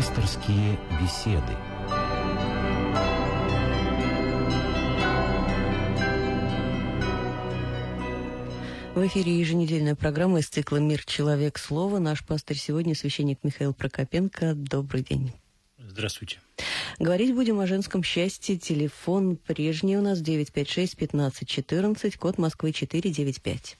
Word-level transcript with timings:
Пасторские 0.00 0.78
беседы. 0.98 1.52
В 8.94 9.06
эфире 9.06 9.38
еженедельная 9.38 9.94
программа 9.94 10.38
из 10.38 10.48
цикла 10.48 10.78
«Мир. 10.78 11.04
Человек. 11.04 11.58
Слово». 11.58 11.98
Наш 11.98 12.24
пастор 12.24 12.56
сегодня 12.56 12.94
священник 12.94 13.40
Михаил 13.42 13.74
Прокопенко. 13.74 14.54
Добрый 14.54 15.02
день. 15.02 15.34
Здравствуйте. 15.76 16.38
Говорить 16.98 17.34
будем 17.34 17.60
о 17.60 17.66
женском 17.66 18.02
счастье. 18.02 18.56
Телефон 18.56 19.36
прежний 19.36 19.98
у 19.98 20.00
нас 20.00 20.22
956 20.22 20.96
15 20.96 21.46
14, 21.46 22.16
код 22.16 22.38
Москвы 22.38 22.72
495. 22.72 23.76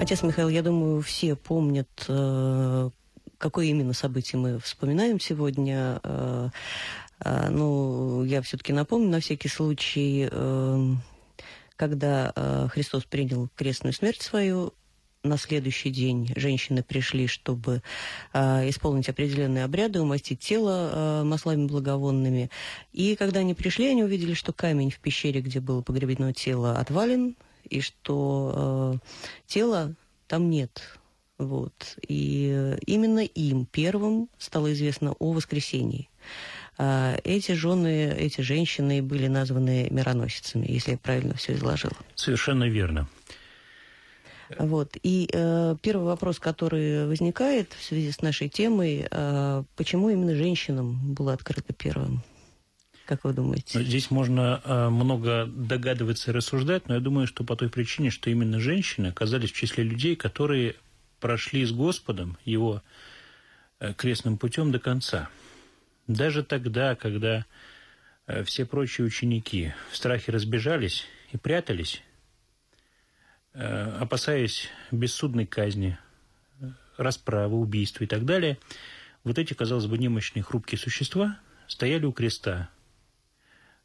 Отец 0.00 0.22
Михаил, 0.22 0.48
я 0.48 0.62
думаю, 0.62 1.02
все 1.02 1.36
помнят, 1.36 2.06
э, 2.08 2.90
какое 3.36 3.66
именно 3.66 3.92
событие 3.92 4.40
мы 4.40 4.58
вспоминаем 4.58 5.20
сегодня. 5.20 6.00
Э, 6.02 6.48
э, 7.22 7.50
ну, 7.50 8.24
я 8.24 8.40
все-таки 8.40 8.72
напомню 8.72 9.10
на 9.10 9.20
всякий 9.20 9.48
случай, 9.48 10.26
когда 11.76 12.32
Христос 12.72 13.04
принял 13.04 13.50
крестную 13.54 13.92
смерть 13.92 14.22
свою, 14.22 14.72
на 15.22 15.36
следующий 15.36 15.90
день 15.90 16.32
женщины 16.34 16.82
пришли, 16.82 17.26
чтобы 17.26 17.82
э, 18.32 18.70
исполнить 18.70 19.10
определенные 19.10 19.64
обряды, 19.64 20.00
умастить 20.00 20.40
тело 20.40 20.92
э, 20.92 21.24
маслами 21.24 21.66
благовонными. 21.66 22.48
И 22.94 23.16
когда 23.16 23.40
они 23.40 23.52
пришли, 23.52 23.88
они 23.88 24.02
увидели, 24.02 24.32
что 24.32 24.54
камень 24.54 24.90
в 24.90 24.98
пещере, 24.98 25.42
где 25.42 25.60
было 25.60 25.82
погребено 25.82 26.32
тело, 26.32 26.78
отвален, 26.78 27.36
и 27.70 27.80
что 27.80 29.00
э, 29.02 29.08
тела 29.46 29.94
там 30.26 30.50
нет. 30.50 30.98
Вот. 31.38 31.96
И 32.06 32.76
именно 32.86 33.20
им 33.20 33.64
первым 33.64 34.28
стало 34.38 34.72
известно 34.72 35.12
о 35.18 35.32
воскресении. 35.32 36.10
А 36.76 37.16
эти 37.24 37.52
жены, 37.52 38.14
эти 38.18 38.42
женщины 38.42 39.02
были 39.02 39.26
названы 39.26 39.88
мироносицами, 39.90 40.66
если 40.68 40.92
я 40.92 40.98
правильно 40.98 41.34
все 41.34 41.54
изложила. 41.54 41.96
Совершенно 42.14 42.64
верно. 42.68 43.08
Вот. 44.58 44.96
И 45.02 45.28
э, 45.32 45.76
первый 45.82 46.06
вопрос, 46.06 46.38
который 46.38 47.06
возникает 47.06 47.72
в 47.72 47.82
связи 47.82 48.10
с 48.10 48.20
нашей 48.20 48.48
темой, 48.48 49.06
э, 49.10 49.62
почему 49.76 50.10
именно 50.10 50.34
женщинам 50.34 51.14
было 51.14 51.32
открыто 51.32 51.72
первым? 51.72 52.22
Как 53.10 53.24
вы 53.24 53.32
думаете? 53.32 53.82
Здесь 53.82 54.12
можно 54.12 54.62
э, 54.64 54.88
много 54.88 55.44
догадываться 55.46 56.30
и 56.30 56.34
рассуждать, 56.34 56.86
но 56.86 56.94
я 56.94 57.00
думаю, 57.00 57.26
что 57.26 57.42
по 57.42 57.56
той 57.56 57.68
причине, 57.68 58.10
что 58.10 58.30
именно 58.30 58.60
женщины 58.60 59.08
оказались 59.08 59.50
в 59.50 59.56
числе 59.56 59.82
людей, 59.82 60.14
которые 60.14 60.76
прошли 61.18 61.64
с 61.64 61.72
Господом 61.72 62.38
его 62.44 62.84
э, 63.80 63.94
крестным 63.94 64.38
путем 64.38 64.70
до 64.70 64.78
конца. 64.78 65.28
Даже 66.06 66.44
тогда, 66.44 66.94
когда 66.94 67.46
э, 68.28 68.44
все 68.44 68.64
прочие 68.64 69.08
ученики 69.08 69.72
в 69.90 69.96
страхе 69.96 70.30
разбежались 70.30 71.04
и 71.32 71.36
прятались, 71.36 72.04
опасаясь 73.52 74.68
бессудной 74.92 75.46
казни, 75.46 75.98
расправы, 76.96 77.58
убийства 77.58 78.04
и 78.04 78.06
так 78.06 78.24
далее, 78.24 78.56
вот 79.24 79.36
эти, 79.36 79.52
казалось 79.52 79.86
бы, 79.86 79.98
немощные, 79.98 80.44
хрупкие 80.44 80.78
существа 80.78 81.40
стояли 81.66 82.04
у 82.04 82.12
креста, 82.12 82.70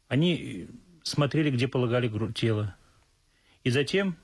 они 0.08 0.68
смотрели, 1.02 1.50
где 1.50 1.68
полагали 1.68 2.10
тело. 2.32 2.76
И 3.64 3.70
затем, 3.70 4.16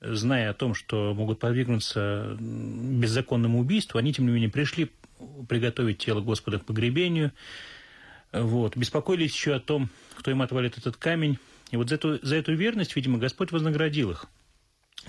зная 0.00 0.50
о 0.50 0.54
том, 0.54 0.74
что 0.74 1.14
могут 1.14 1.40
подвигнуться 1.40 2.36
беззаконному 2.38 3.60
убийству, 3.60 3.98
они, 3.98 4.12
тем 4.12 4.26
не 4.26 4.32
менее, 4.32 4.50
пришли 4.50 4.90
приготовить 5.48 5.98
тело 5.98 6.20
Господа 6.20 6.58
к 6.58 6.64
погребению, 6.64 7.32
вот, 8.32 8.76
беспокоились 8.76 9.32
еще 9.32 9.54
о 9.54 9.60
том, 9.60 9.90
кто 10.16 10.30
им 10.30 10.42
отвалит 10.42 10.76
этот 10.76 10.96
камень. 10.96 11.38
И 11.70 11.76
вот 11.76 11.88
за 11.88 11.94
эту, 11.96 12.18
за 12.24 12.36
эту 12.36 12.52
верность, 12.54 12.96
видимо, 12.96 13.18
Господь 13.18 13.52
вознаградил 13.52 14.10
их 14.10 14.26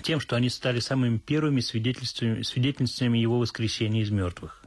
тем, 0.02 0.20
что 0.20 0.36
они 0.36 0.48
стали 0.48 0.78
самыми 0.80 1.18
первыми 1.18 1.60
свидетельствами, 1.60 2.42
свидетельницами 2.42 3.18
Его 3.18 3.38
воскресения 3.38 4.02
из 4.02 4.10
мертвых. 4.10 4.64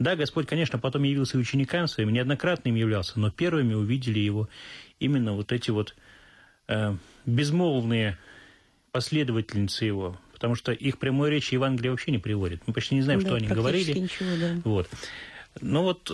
Да, 0.00 0.16
Господь, 0.16 0.46
конечно, 0.46 0.78
потом 0.78 1.02
явился 1.02 1.36
ученикам 1.36 1.86
своим, 1.86 2.10
неоднократно 2.10 2.70
им 2.70 2.74
являлся, 2.74 3.20
но 3.20 3.30
первыми 3.30 3.74
увидели 3.74 4.18
его 4.18 4.48
именно 4.98 5.34
вот 5.34 5.52
эти 5.52 5.70
вот 5.70 5.94
э, 6.68 6.94
безмолвные 7.26 8.16
последовательницы 8.92 9.84
его, 9.84 10.18
потому 10.32 10.54
что 10.54 10.72
их 10.72 10.96
прямой 10.98 11.28
речи 11.28 11.52
Евангелие 11.52 11.90
вообще 11.90 12.12
не 12.12 12.18
приводит. 12.18 12.62
Мы 12.66 12.72
почти 12.72 12.94
не 12.94 13.02
знаем, 13.02 13.20
да, 13.20 13.26
что 13.26 13.34
они 13.36 13.46
говорили. 13.46 13.92
Ничего, 13.92 14.30
да. 14.40 14.56
Вот. 14.64 14.88
Но 15.60 15.82
вот, 15.82 16.10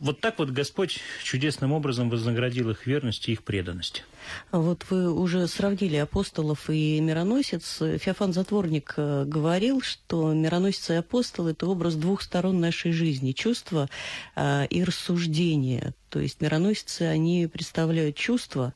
вот 0.00 0.20
так 0.20 0.38
вот 0.38 0.50
Господь 0.50 1.00
чудесным 1.22 1.72
образом 1.72 2.08
вознаградил 2.08 2.70
их 2.70 2.86
верность 2.86 3.28
и 3.28 3.32
их 3.32 3.44
преданность. 3.44 4.04
Вот 4.50 4.86
вы 4.90 5.12
уже 5.12 5.46
сравнили 5.46 5.96
апостолов 5.96 6.70
и 6.70 6.98
мироносец. 7.00 7.78
Феофан 7.78 8.32
Затворник 8.32 8.94
э, 8.96 9.24
говорил, 9.26 9.82
что 9.82 10.32
мироносец 10.32 10.90
и 10.90 10.94
апостол– 10.94 11.46
это 11.48 11.66
образ 11.66 11.96
двух 11.96 12.22
сторон 12.22 12.60
нашей 12.60 12.92
жизни– 12.92 13.32
чувства 13.32 13.88
э, 14.36 14.66
и 14.66 14.82
рассуждения. 14.82 15.94
То 16.08 16.20
есть 16.20 16.40
мироносцы, 16.40 17.02
они 17.02 17.46
представляют 17.46 18.16
чувства, 18.16 18.74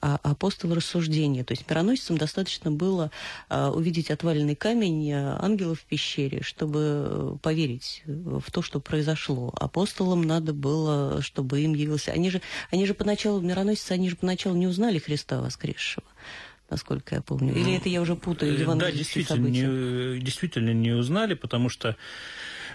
апостол 0.00 0.74
рассуждения. 0.74 1.44
То 1.44 1.52
есть 1.52 1.68
мироносицам 1.68 2.16
достаточно 2.16 2.70
было 2.70 3.10
а, 3.48 3.70
увидеть 3.70 4.10
отваленный 4.10 4.56
камень 4.56 5.12
а, 5.12 5.38
ангелов 5.42 5.80
в 5.80 5.84
пещере, 5.84 6.42
чтобы 6.42 7.38
поверить 7.42 8.02
в 8.06 8.50
то, 8.50 8.62
что 8.62 8.80
произошло. 8.80 9.52
Апостолам 9.56 10.22
надо 10.22 10.52
было, 10.52 11.22
чтобы 11.22 11.60
им 11.60 11.74
явился... 11.74 12.12
Они 12.12 12.30
же, 12.30 12.40
они 12.70 12.86
же 12.86 12.94
поначалу, 12.94 13.40
мироносицы, 13.40 13.92
они 13.92 14.08
же 14.08 14.16
поначалу 14.16 14.56
не 14.56 14.66
узнали 14.66 14.98
Христа 14.98 15.40
воскресшего 15.40 16.04
насколько 16.68 17.16
я 17.16 17.20
помню. 17.20 17.52
Или 17.52 17.76
это 17.76 17.88
я 17.88 18.00
уже 18.00 18.14
путаю 18.14 18.54
э, 18.54 18.74
Да, 18.76 18.92
действительно 18.92 19.48
не, 19.48 20.20
действительно 20.20 20.72
не 20.72 20.92
узнали, 20.92 21.34
потому 21.34 21.68
что 21.68 21.96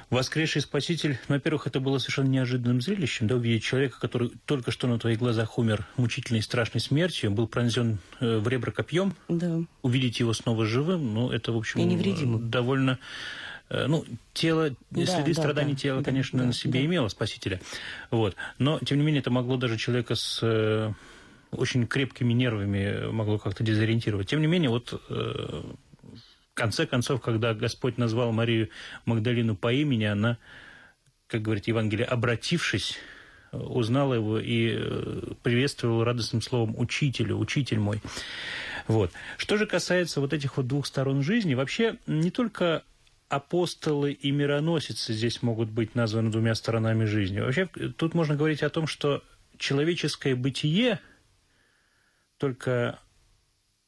воскресший 0.10 0.62
Спаситель, 0.62 1.18
ну, 1.28 1.36
во-первых, 1.36 1.68
это 1.68 1.80
было 1.80 1.98
совершенно 1.98 2.28
неожиданным 2.28 2.82
зрелищем, 2.82 3.28
да, 3.28 3.36
увидеть 3.36 3.64
человека, 3.64 4.00
который 4.00 4.32
только 4.46 4.72
что 4.72 4.88
на 4.88 5.00
твоих 5.00 5.20
глазах 5.20 5.58
умер 5.58 5.86
мучительной 5.98 6.40
и 6.40 6.44
страшной 6.44 6.82
смертью, 6.82 7.32
был 7.32 7.48
пронзен 7.48 8.00
э, 8.20 8.38
в 8.38 8.48
ребра 8.48 8.72
копьем, 8.72 9.16
да. 9.28 9.62
увидеть 9.82 10.20
его 10.20 10.34
снова 10.34 10.66
живым, 10.66 11.14
ну, 11.14 11.32
это, 11.32 11.52
в 11.52 11.58
общем, 11.58 11.82
и 11.82 11.86
довольно 12.50 13.00
э, 13.70 13.88
ну, 13.88 14.06
тело, 14.34 14.72
да, 14.92 15.06
следы 15.06 15.34
да, 15.34 15.42
страданий 15.42 15.74
да, 15.74 15.80
тела, 15.80 15.98
да, 16.00 16.06
конечно, 16.06 16.40
да, 16.40 16.46
на 16.46 16.54
себе 16.54 16.80
да. 16.80 16.86
имело 16.86 17.08
Спасителя. 17.08 17.60
Вот. 18.12 18.36
Но, 18.60 18.80
тем 18.80 18.98
не 19.00 19.04
менее, 19.04 19.22
это 19.22 19.32
могло 19.32 19.58
даже 19.58 19.78
человека 19.78 20.16
с 20.16 20.40
э, 20.42 20.92
очень 21.52 21.88
крепкими 21.88 22.34
нервами 22.34 23.10
могло 23.12 23.38
как-то 23.38 23.64
дезориентировать. 23.64 24.30
Тем 24.30 24.42
не 24.42 24.48
менее, 24.48 24.70
вот 24.70 25.02
конце 26.56 26.88
концов, 26.88 27.22
когда 27.22 27.54
Господь 27.54 27.98
назвал 27.98 28.32
Марию 28.32 28.70
Магдалину 29.06 29.56
по 29.56 29.72
имени, 29.72 30.06
она, 30.06 30.38
как 31.28 31.44
говорит 31.44 31.68
Евангелие, 31.68 32.08
обратившись, 32.08 32.98
узнала 33.52 34.16
его 34.16 34.40
и 34.40 34.74
э, 34.76 35.34
приветствовала 35.44 36.04
радостным 36.04 36.42
словом 36.42 36.76
«учителю, 36.78 37.38
учитель 37.38 37.80
мой». 37.80 38.02
Вот. 38.88 39.12
Что 39.38 39.58
же 39.58 39.66
касается 39.66 40.22
вот 40.22 40.34
этих 40.34 40.58
вот 40.58 40.68
двух 40.68 40.86
сторон 40.86 41.22
жизни, 41.22 41.54
вообще 41.54 41.98
не 42.08 42.32
только 42.32 42.84
апостолы 43.30 44.12
и 44.12 44.32
мироносицы 44.32 45.14
здесь 45.14 45.42
могут 45.42 45.70
быть 45.70 45.96
названы 45.96 46.32
двумя 46.32 46.56
сторонами 46.56 47.06
жизни. 47.06 47.40
Вообще 47.40 47.68
тут 47.98 48.14
можно 48.14 48.36
говорить 48.36 48.62
о 48.62 48.70
том, 48.70 48.88
что 48.88 49.24
человеческое 49.58 50.36
бытие 50.36 51.00
только 52.38 53.00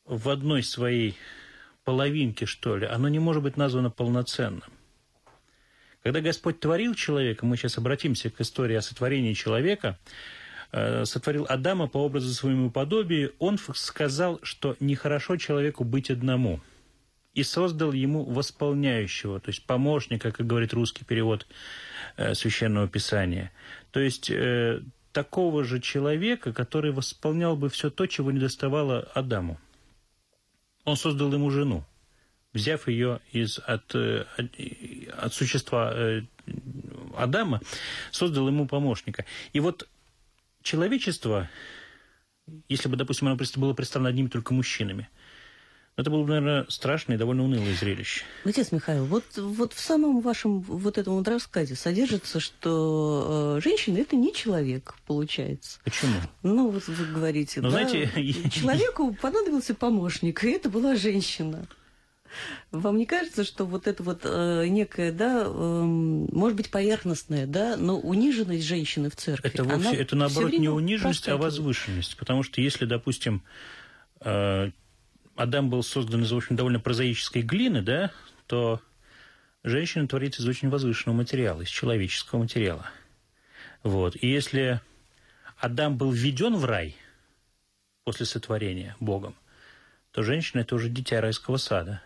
в 0.06 0.30
одной 0.30 0.64
своей 0.64 1.16
половинки, 1.88 2.44
что 2.44 2.76
ли, 2.76 2.86
оно 2.86 3.08
не 3.08 3.20
может 3.20 3.42
быть 3.42 3.56
названо 3.56 3.90
полноценным. 3.90 4.70
Когда 6.04 6.20
Господь 6.20 6.60
творил 6.60 6.94
человека, 6.96 7.46
мы 7.46 7.56
сейчас 7.56 7.78
обратимся 7.78 8.30
к 8.30 8.42
истории 8.42 8.76
о 8.76 8.82
сотворении 8.82 9.32
человека, 9.32 9.98
э, 10.74 11.06
сотворил 11.06 11.46
Адама 11.48 11.88
по 11.88 12.00
образу 12.00 12.34
своему 12.34 12.72
подобию, 12.72 13.34
он 13.40 13.58
сказал, 13.74 14.42
что 14.44 14.76
нехорошо 14.82 15.38
человеку 15.38 15.86
быть 15.86 16.12
одному, 16.12 16.60
и 17.34 17.44
создал 17.44 17.94
ему 17.94 18.26
восполняющего, 18.26 19.40
то 19.40 19.48
есть 19.48 19.66
помощника, 19.66 20.34
как 20.34 20.46
говорит 20.46 20.74
русский 20.74 21.06
перевод 21.06 21.48
э, 22.18 22.34
Священного 22.34 22.90
Писания. 22.90 23.54
То 23.92 24.02
есть 24.02 24.30
э, 24.30 24.82
такого 25.14 25.64
же 25.64 25.80
человека, 25.80 26.52
который 26.52 26.92
восполнял 26.92 27.56
бы 27.56 27.70
все 27.70 27.90
то, 27.90 28.08
чего 28.08 28.34
не 28.34 28.40
доставало 28.40 29.10
Адаму 29.14 29.58
он 30.88 30.96
создал 30.96 31.34
ему 31.34 31.52
жену, 31.52 31.84
взяв 32.54 32.88
ее 32.88 33.20
из, 33.34 33.60
от, 33.60 33.94
э, 33.94 34.26
от, 34.38 34.46
от 35.26 35.34
существа, 35.34 35.92
э, 35.94 36.22
Адама, 37.18 37.60
создал 38.12 38.48
ему 38.48 38.68
помощника. 38.68 39.26
И 39.52 39.60
вот 39.60 39.86
человечество, 40.62 41.50
если 42.70 42.88
бы, 42.88 42.96
допустим, 42.96 43.28
оно 43.28 43.38
было 43.58 43.74
представлено 43.74 44.10
одними 44.10 44.30
только 44.30 44.54
мужчинами, 44.54 45.10
это 45.98 46.12
было 46.12 46.22
бы, 46.22 46.30
наверное, 46.30 46.66
страшное 46.70 47.16
и 47.16 47.20
довольно 47.20 47.44
унылое 47.44 47.74
зрелище. 47.74 48.24
Отец 48.46 48.72
Михаил, 48.72 49.06
вот, 49.06 49.24
вот 49.36 49.74
в 49.74 49.80
самом 49.80 50.22
вашем 50.22 50.62
вот 50.62 51.00
этом 51.00 51.16
вот 51.16 51.28
рассказе 51.28 51.76
содержится, 51.76 52.40
что 52.40 53.58
э, 53.58 53.62
женщина– 53.64 53.98
это 54.00 54.16
не 54.16 54.32
человек, 54.32 54.94
получается. 55.08 55.80
Почему? 55.84 56.14
Ну, 56.44 56.70
вот 56.70 56.88
вы 56.88 57.06
говорите, 57.06 57.62
ну, 57.62 57.72
да, 57.72 57.88
знаете... 57.88 58.50
человеку 58.52 59.12
понадобился 59.20 59.74
помощник, 59.74 60.44
и 60.44 60.52
это 60.52 60.70
была 60.70 60.96
женщина. 60.96 61.68
Вам 62.70 62.98
не 62.98 63.08
кажется, 63.08 63.44
что 63.44 63.66
вот 63.66 63.88
это 63.88 64.04
вот 64.04 64.22
э, 64.24 64.68
некая, 64.68 65.12
да, 65.12 65.46
э, 65.48 65.50
может 65.50 66.56
быть, 66.56 66.70
поверхностная, 66.70 67.48
да, 67.48 67.76
но 67.76 67.98
униженность 67.98 68.66
женщины 68.66 69.10
в 69.10 69.16
церкви? 69.16 69.50
Это 69.50 69.64
вовсе, 69.64 69.96
это 69.96 70.16
наоборот 70.16 70.54
не 70.54 70.70
униженность, 70.70 71.28
а 71.28 71.38
возвышенность. 71.38 72.18
Потому 72.18 72.44
что 72.44 72.62
если, 72.62 72.86
допустим, 72.86 73.42
э, 74.22 74.70
Адам 75.38 75.70
был 75.70 75.84
создан 75.84 76.24
из, 76.24 76.34
общем, 76.34 76.56
довольно 76.56 76.80
прозаической 76.80 77.44
глины, 77.44 77.82
да, 77.82 78.12
то 78.48 78.82
женщина 79.64 80.08
творится 80.08 80.42
из 80.42 80.48
очень 80.48 80.70
возвышенного 80.70 81.18
материала, 81.18 81.62
из 81.62 81.70
человеческого 81.70 82.40
материала. 82.40 82.90
Вот. 83.84 84.16
И 84.20 84.28
если 84.28 84.82
Адам 85.58 85.96
был 85.96 86.12
введен 86.12 86.56
в 86.56 86.66
рай 86.66 86.96
после 88.04 88.26
сотворения 88.26 88.96
Богом, 89.00 89.36
то 90.12 90.24
женщина– 90.24 90.62
это 90.62 90.76
уже 90.76 90.90
дитя 90.90 91.22
райского 91.22 91.58
сада. 91.58 92.02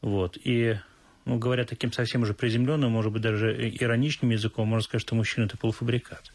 Вот. 0.00 0.36
И, 0.42 0.76
ну, 1.24 1.38
говоря 1.38 1.64
таким 1.64 1.92
совсем 1.92 2.22
уже 2.22 2.34
приземленным, 2.34 2.90
может 2.90 3.12
быть, 3.12 3.22
даже 3.22 3.54
ироничным 3.68 4.30
языком, 4.30 4.66
можно 4.66 4.84
сказать, 4.84 5.02
что 5.02 5.14
мужчина– 5.14 5.44
это 5.46 5.56
полуфабрикат 5.56 6.32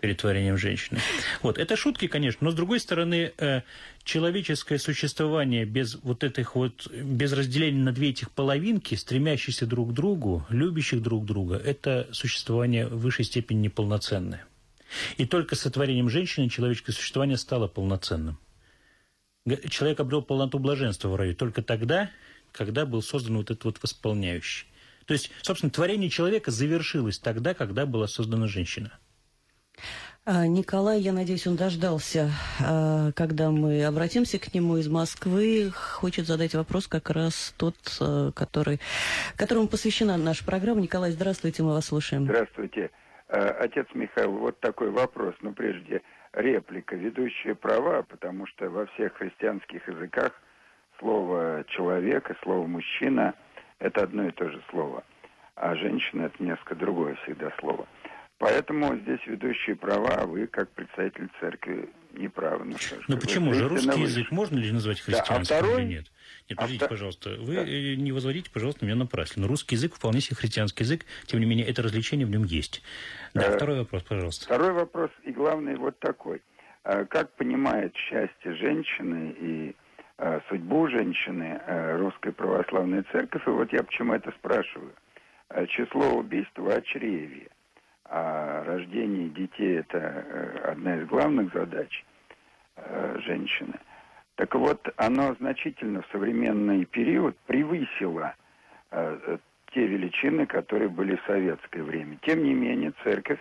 перед 0.00 0.18
творением 0.18 0.56
женщины. 0.56 1.00
Вот, 1.42 1.58
это 1.58 1.76
шутки, 1.76 2.06
конечно, 2.06 2.44
но 2.44 2.50
с 2.50 2.54
другой 2.54 2.80
стороны, 2.80 3.32
э, 3.38 3.62
человеческое 4.04 4.78
существование 4.78 5.64
без 5.64 5.96
вот 6.02 6.24
этих 6.24 6.54
вот, 6.54 6.90
без 6.90 7.32
разделения 7.32 7.82
на 7.82 7.92
две 7.92 8.10
этих 8.10 8.30
половинки, 8.30 8.94
стремящиеся 8.94 9.66
друг 9.66 9.90
к 9.90 9.92
другу, 9.92 10.46
любящих 10.48 11.02
друг 11.02 11.24
друга, 11.24 11.56
это 11.56 12.08
существование 12.12 12.86
в 12.86 12.98
высшей 12.98 13.24
степени 13.24 13.58
неполноценное. 13.58 14.44
И 15.16 15.26
только 15.26 15.54
сотворением 15.54 16.08
женщины 16.08 16.48
человеческое 16.48 16.92
существование 16.92 17.36
стало 17.36 17.68
полноценным. 17.68 18.38
Человек 19.68 20.00
обрел 20.00 20.22
полноту 20.22 20.58
блаженства 20.58 21.08
в 21.08 21.16
раю 21.16 21.34
только 21.34 21.62
тогда, 21.62 22.10
когда 22.52 22.86
был 22.86 23.02
создан 23.02 23.36
вот 23.36 23.50
этот 23.50 23.64
вот 23.64 23.82
восполняющий. 23.82 24.66
То 25.06 25.14
есть, 25.14 25.30
собственно, 25.40 25.70
творение 25.70 26.10
человека 26.10 26.50
завершилось 26.50 27.18
тогда, 27.18 27.54
когда 27.54 27.86
была 27.86 28.06
создана 28.06 28.46
женщина. 28.46 28.92
А, 30.30 30.46
Николай, 30.46 31.00
я 31.00 31.14
надеюсь, 31.14 31.46
он 31.46 31.56
дождался, 31.56 32.28
а, 32.62 33.12
когда 33.12 33.50
мы 33.50 33.82
обратимся 33.82 34.38
к 34.38 34.52
нему 34.52 34.76
из 34.76 34.86
Москвы. 34.86 35.70
Хочет 35.74 36.26
задать 36.26 36.54
вопрос 36.54 36.86
как 36.86 37.08
раз 37.08 37.54
тот, 37.56 37.76
а, 38.00 38.30
который, 38.32 38.78
которому 39.36 39.68
посвящена 39.68 40.18
наша 40.18 40.44
программа. 40.44 40.82
Николай, 40.82 41.12
здравствуйте, 41.12 41.62
мы 41.62 41.70
вас 41.70 41.86
слушаем. 41.86 42.24
Здравствуйте. 42.24 42.90
Отец 43.28 43.86
Михаил, 43.94 44.32
вот 44.32 44.60
такой 44.60 44.90
вопрос. 44.90 45.34
Ну, 45.40 45.54
прежде 45.54 46.02
реплика, 46.34 46.94
ведущие 46.94 47.54
права, 47.54 48.02
потому 48.02 48.46
что 48.48 48.68
во 48.68 48.84
всех 48.86 49.14
христианских 49.14 49.88
языках 49.88 50.32
слово 50.98 51.64
«человек» 51.68 52.30
и 52.30 52.34
слово 52.42 52.66
«мужчина»– 52.66 53.34
это 53.78 54.02
одно 54.02 54.28
и 54.28 54.30
то 54.32 54.50
же 54.50 54.62
слово. 54.70 55.04
А 55.54 55.74
женщина– 55.74 56.22
это 56.26 56.42
несколько 56.42 56.74
другое 56.74 57.14
всегда 57.24 57.50
слово. 57.60 57.86
Поэтому 58.38 58.96
здесь 58.98 59.18
ведущие 59.26 59.74
права, 59.74 60.10
а 60.10 60.26
вы, 60.26 60.46
как 60.46 60.70
представитель 60.70 61.28
церкви, 61.40 61.88
не 62.12 62.28
правы. 62.28 62.66
Ну, 62.66 62.78
что 62.78 62.96
ну 63.08 63.18
почему 63.18 63.52
же? 63.52 63.68
Русский 63.68 64.00
язык 64.00 64.30
можно 64.30 64.58
ли 64.58 64.70
назвать 64.70 65.00
христианским 65.00 65.44
да, 65.44 65.58
а 65.58 65.62
второй... 65.62 65.82
или 65.82 65.88
нет? 65.88 66.06
Нет, 66.48 66.56
подождите, 66.56 66.84
а 66.84 66.88
пожалуйста. 66.88 67.30
Вы 67.40 67.54
да. 67.54 67.62
Э, 67.62 67.94
не 67.96 68.12
возводите, 68.12 68.50
пожалуйста, 68.50 68.84
меня 68.84 68.94
напрасно. 68.94 69.48
Русский 69.48 69.74
язык 69.74 69.94
вполне 69.94 70.20
себе 70.20 70.36
христианский 70.36 70.84
язык. 70.84 71.04
Тем 71.26 71.40
не 71.40 71.46
менее, 71.46 71.66
это 71.66 71.82
развлечение 71.82 72.26
в 72.26 72.30
нем 72.30 72.44
есть. 72.44 72.82
Да, 73.34 73.42
э, 73.42 73.56
второй 73.56 73.80
вопрос, 73.80 74.04
пожалуйста. 74.04 74.44
Второй 74.44 74.72
вопрос, 74.72 75.10
и 75.24 75.32
главный 75.32 75.74
вот 75.74 75.98
такой. 75.98 76.40
А 76.84 77.04
как 77.06 77.34
понимает 77.34 77.94
счастье 77.96 78.54
женщины 78.54 79.34
и 79.40 79.76
э, 80.18 80.40
судьбу 80.48 80.88
женщины 80.88 81.60
э, 81.66 81.96
Русская 81.98 82.30
Православная 82.30 83.04
Церковь? 83.10 83.42
И 83.48 83.50
вот 83.50 83.72
я 83.72 83.82
почему 83.82 84.14
это 84.14 84.30
спрашиваю. 84.38 84.92
Э, 85.50 85.66
число 85.66 86.14
убийств 86.14 86.56
в 86.56 86.68
очреве 86.68 87.48
а 88.10 88.64
рождение 88.64 89.28
детей– 89.28 89.78
это 89.80 89.98
э, 89.98 90.70
одна 90.70 90.96
из 90.96 91.06
главных 91.06 91.52
задач 91.52 92.04
э, 92.76 93.18
женщины. 93.20 93.74
Так 94.36 94.54
вот, 94.54 94.88
оно 94.96 95.34
значительно 95.34 96.00
в 96.00 96.08
современный 96.10 96.86
период 96.86 97.36
превысило 97.46 98.34
э, 98.90 99.38
те 99.72 99.86
величины, 99.86 100.46
которые 100.46 100.88
были 100.88 101.16
в 101.16 101.22
советское 101.26 101.82
время. 101.82 102.18
Тем 102.22 102.44
не 102.44 102.54
менее, 102.54 102.94
церковь 103.04 103.40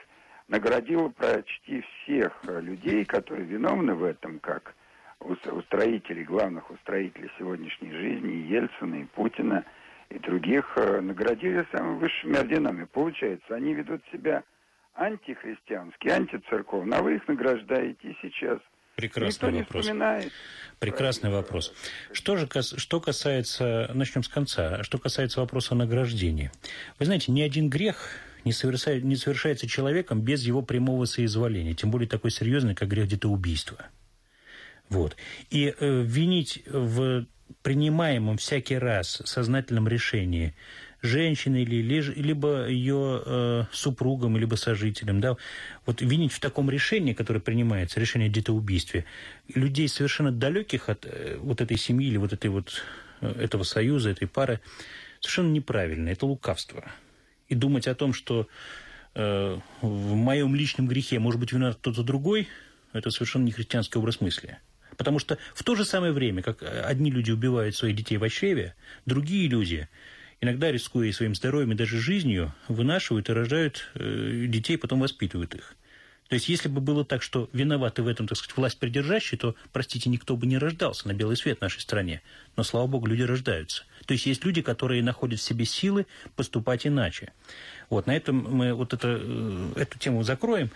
наградила 0.49 1.09
почти 1.09 1.81
всех 1.81 2.33
людей, 2.43 3.05
которые 3.05 3.45
виновны 3.45 3.93
в 3.93 4.03
этом, 4.03 4.39
как 4.39 4.75
устроителей, 5.19 6.25
главных 6.25 6.69
устроителей 6.69 7.31
сегодняшней 7.37 7.91
жизни, 7.91 8.33
и 8.33 8.47
Ельцина, 8.47 8.95
и 8.95 9.05
Путина, 9.05 9.63
и 10.09 10.19
других, 10.19 10.75
наградили 10.75 11.65
самыми 11.71 11.99
высшими 11.99 12.37
орденами. 12.37 12.85
Получается, 12.85 13.55
они 13.55 13.73
ведут 13.73 14.01
себя 14.11 14.43
антихристианские, 14.97 16.13
антицерковные, 16.13 16.99
а 16.99 17.03
вы 17.03 17.15
их 17.15 17.27
награждаете 17.27 18.15
сейчас. 18.21 18.59
Прекрасный 18.95 19.51
Никто 19.51 19.59
вопрос. 19.59 19.75
Не 19.75 19.81
вспоминает. 19.81 20.31
Прекрасный 20.79 21.29
вопрос. 21.29 21.73
Что 22.11 22.35
же 22.35 22.49
что 22.61 22.99
касается, 22.99 23.91
начнем 23.93 24.23
с 24.23 24.27
конца, 24.27 24.81
что 24.83 24.97
касается 24.97 25.39
вопроса 25.39 25.75
награждения. 25.75 26.51
Вы 26.97 27.05
знаете, 27.05 27.31
ни 27.31 27.41
один 27.41 27.69
грех 27.69 28.09
не, 28.43 28.51
совершает, 28.51 29.03
не 29.03 29.15
совершается 29.15 29.67
человеком 29.67 30.21
без 30.21 30.43
его 30.43 30.63
прямого 30.63 31.05
соизволения, 31.05 31.75
тем 31.75 31.91
более 31.91 32.09
такой 32.09 32.31
серьезный, 32.31 32.73
как 32.73 32.87
грех 32.87 33.07
детоубийства. 33.07 33.85
Вот. 34.89 35.15
И 35.51 35.75
э, 35.79 36.01
винить 36.01 36.63
в 36.65 37.27
принимаемом 37.61 38.37
всякий 38.37 38.77
раз 38.77 39.21
сознательном 39.25 39.87
решении 39.87 40.55
женщиной 41.07 41.63
либо 41.63 42.67
ее 42.67 43.23
э, 43.25 43.63
супругом, 43.71 44.37
либо 44.37 44.55
сожителем, 44.55 45.19
да, 45.19 45.37
вот 45.85 46.01
винить 46.01 46.33
в 46.33 46.39
таком 46.39 46.69
решении, 46.69 47.13
которое 47.13 47.39
принимается, 47.39 47.99
решение 47.99 48.29
о 48.29 48.31
детоубийстве, 48.31 49.05
людей 49.53 49.87
совершенно 49.87 50.31
далеких 50.31 50.89
от 50.89 51.05
э, 51.05 51.37
вот 51.39 51.61
этой 51.61 51.77
семьи 51.77 52.07
или 52.07 52.17
вот 52.17 52.33
этой 52.33 52.49
вот 52.49 52.83
э, 53.21 53.31
этого 53.41 53.63
союза, 53.63 54.09
этой 54.09 54.27
пары, 54.27 54.59
совершенно 55.19 55.51
неправильно, 55.51 56.09
это 56.09 56.25
лукавство. 56.25 56.85
И 57.47 57.55
думать 57.55 57.87
о 57.87 57.95
том, 57.95 58.13
что 58.13 58.47
э, 59.15 59.59
в 59.81 60.15
моем 60.15 60.53
личном 60.53 60.87
грехе 60.87 61.19
может 61.19 61.39
быть 61.39 61.51
виноват 61.51 61.77
кто-то 61.77 62.03
другой, 62.03 62.47
это 62.93 63.09
совершенно 63.09 63.45
не 63.45 63.51
христианский 63.51 63.97
образ 63.97 64.21
мысли. 64.21 64.57
Потому 64.97 65.19
что 65.19 65.37
в 65.53 65.63
то 65.63 65.75
же 65.75 65.85
самое 65.85 66.11
время, 66.11 66.41
как 66.41 66.63
одни 66.63 67.11
люди 67.11 67.31
убивают 67.31 67.75
своих 67.75 67.95
детей 67.95 68.17
в 68.17 68.27
чреве, 68.29 68.75
другие 69.05 69.47
люди 69.47 69.87
иногда, 70.41 70.71
рискуя 70.71 71.11
своим 71.11 71.35
здоровьем 71.35 71.71
и 71.71 71.75
даже 71.75 71.99
жизнью, 71.99 72.53
вынашивают 72.67 73.29
и 73.29 73.33
рождают 73.33 73.89
э, 73.95 74.45
детей, 74.47 74.77
потом 74.77 74.99
воспитывают 74.99 75.55
их. 75.55 75.75
То 76.29 76.33
есть, 76.33 76.49
если 76.49 76.67
бы 76.67 76.81
было 76.81 77.05
так, 77.05 77.23
что 77.23 77.49
виноваты 77.53 78.03
в 78.03 78.07
этом, 78.07 78.27
так 78.27 78.37
сказать, 78.37 78.57
власть 78.57 78.79
придержащие, 78.79 79.37
то, 79.37 79.55
простите, 79.71 80.09
никто 80.09 80.35
бы 80.35 80.45
не 80.45 80.57
рождался 80.57 81.07
на 81.07 81.13
белый 81.13 81.37
свет 81.37 81.59
в 81.59 81.61
нашей 81.61 81.79
стране. 81.79 82.21
Но, 82.57 82.63
слава 82.63 82.85
богу, 82.85 83.07
люди 83.07 83.21
рождаются. 83.21 83.85
То 84.05 84.13
есть, 84.13 84.25
есть 84.25 84.43
люди, 84.43 84.61
которые 84.61 85.01
находят 85.01 85.39
в 85.39 85.43
себе 85.43 85.63
силы 85.63 86.05
поступать 86.35 86.85
иначе. 86.85 87.31
Вот, 87.89 88.07
на 88.07 88.15
этом 88.15 88.35
мы 88.35 88.73
вот 88.73 88.93
это, 88.93 89.19
э, 89.21 89.73
эту 89.77 89.97
тему 89.99 90.23
закроем. 90.23 90.69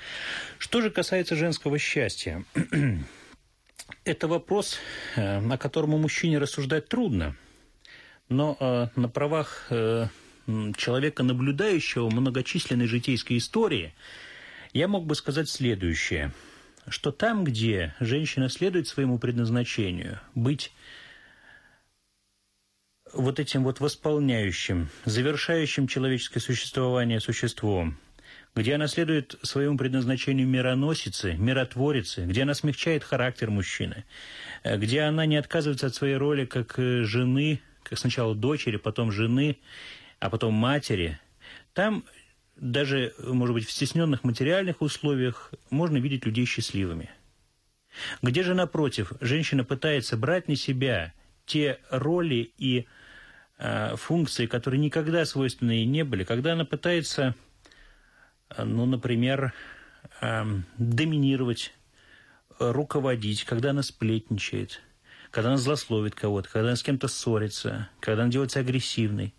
Что 0.57 0.81
же 0.81 0.89
касается 0.89 1.35
женского 1.35 1.77
счастья. 1.77 2.45
Это 4.05 4.29
вопрос, 4.29 4.77
э, 5.17 5.41
на 5.41 5.57
котором 5.57 5.89
мужчине 5.89 6.37
рассуждать 6.37 6.87
трудно– 6.87 7.35
но 8.31 8.57
э, 8.59 8.87
на 8.95 9.09
правах 9.09 9.67
э, 9.69 10.07
человека, 10.77 11.23
наблюдающего 11.23 12.09
многочисленной 12.09 12.87
житейской 12.87 13.37
истории, 13.37 13.93
я 14.73 14.87
мог 14.87 15.05
бы 15.05 15.15
сказать 15.15 15.49
следующее, 15.49 16.31
что 16.87 17.11
там, 17.11 17.43
где 17.43 17.93
женщина 17.99 18.49
следует 18.49 18.87
своему 18.87 19.19
предназначению, 19.19 20.19
быть 20.33 20.71
вот 23.13 23.39
этим 23.39 23.65
вот 23.65 23.81
восполняющим, 23.81 24.89
завершающим 25.03 25.87
человеческое 25.87 26.39
существование 26.39 27.19
существом, 27.19 27.97
где 28.55 28.75
она 28.75 28.87
следует 28.87 29.35
своему 29.41 29.77
предназначению 29.77 30.47
мироносицы, 30.47 31.33
миротворицы, 31.33 32.25
где 32.25 32.43
она 32.43 32.53
смягчает 32.53 33.03
характер 33.03 33.49
мужчины, 33.49 34.05
э, 34.63 34.77
где 34.77 35.01
она 35.01 35.25
не 35.25 35.35
отказывается 35.35 35.87
от 35.87 35.95
своей 35.95 36.15
роли 36.15 36.45
как 36.45 36.79
э, 36.79 37.03
жены, 37.03 37.59
сначала 37.93 38.35
дочери, 38.35 38.77
потом 38.77 39.11
жены, 39.11 39.57
а 40.19 40.29
потом 40.29 40.53
матери, 40.53 41.19
там 41.73 42.03
даже, 42.55 43.13
может 43.19 43.53
быть, 43.53 43.65
в 43.65 43.71
стесненных 43.71 44.23
материальных 44.23 44.81
условиях 44.81 45.51
можно 45.69 45.97
видеть 45.97 46.25
людей 46.25 46.45
счастливыми. 46.45 47.09
Где 48.21 48.43
же, 48.43 48.53
напротив, 48.53 49.13
женщина 49.19 49.63
пытается 49.63 50.15
брать 50.15 50.47
на 50.47 50.55
себя 50.55 51.13
те 51.45 51.79
роли 51.89 52.53
и 52.57 52.87
э, 53.57 53.95
функции, 53.97 54.45
которые 54.45 54.79
никогда 54.79 55.25
свойственны 55.25 55.71
ей 55.71 55.85
не 55.85 56.03
были, 56.03 56.23
когда 56.23 56.53
она 56.53 56.65
пытается, 56.65 57.35
ну, 58.57 58.85
например, 58.85 59.53
э, 60.21 60.45
доминировать, 60.77 61.73
руководить, 62.59 63.43
когда 63.43 63.71
она 63.71 63.81
сплетничает, 63.81 64.81
когда 65.31 65.49
она 65.49 65.57
злословит 65.57 66.13
кого-то, 66.15 66.49
когда 66.49 66.69
она 66.69 66.75
с 66.75 66.83
кем-то 66.83 67.07
ссорится, 67.07 67.89
когда 67.99 68.23
она 68.23 68.31
делается 68.31 68.59
агрессивной, 68.59 69.33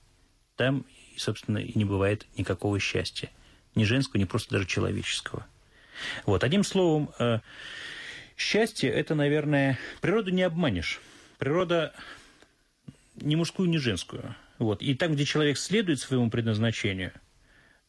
там 0.56 0.84
собственно, 1.16 1.58
и 1.58 1.76
не 1.76 1.84
бывает 1.84 2.26
никакого 2.36 2.78
счастья. 2.78 3.30
Ни 3.74 3.84
женского, 3.84 4.18
ни 4.18 4.24
просто 4.24 4.52
даже 4.52 4.66
человеческого. 4.66 5.46
Вот, 6.26 6.44
одним 6.44 6.64
словом, 6.64 7.10
э, 7.18 7.40
счастье– 8.36 8.90
это, 8.92 9.14
наверное, 9.14 9.78
природу 10.00 10.30
не 10.30 10.42
обманешь. 10.42 11.00
Природа 11.38 11.94
ни 13.16 13.34
мужскую, 13.34 13.68
ни 13.68 13.78
женскую. 13.78 14.34
Вот. 14.58 14.82
И 14.82 14.94
там, 14.94 15.14
где 15.14 15.24
человек 15.24 15.58
следует 15.58 16.00
своему 16.00 16.30
предназначению, 16.30 17.12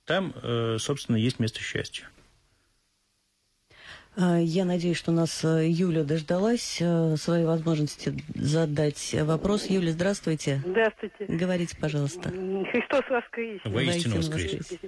там, 0.05 0.33
э, 0.41 0.77
собственно, 0.79 1.17
есть 1.17 1.39
место 1.39 1.60
счастья. 1.60 2.07
А, 4.15 4.38
я 4.38 4.63
надеюсь, 4.63 4.98
что 4.98 5.12
у 5.12 5.15
нас 5.15 5.43
э, 5.43 5.67
Юля 5.67 6.03
дождалась 6.03 6.77
э, 6.79 7.15
своей 7.15 7.46
возможности 7.46 8.13
задать 8.36 9.15
вопрос. 9.22 9.65
Юля, 9.70 9.91
здравствуйте. 9.91 10.62
Здравствуйте. 10.65 11.25
Говорите, 11.27 11.75
пожалуйста. 11.79 12.29
Христос 12.29 13.10
воскресе. 13.10 13.62
Воистину 13.65 14.17
воскресе. 14.17 14.79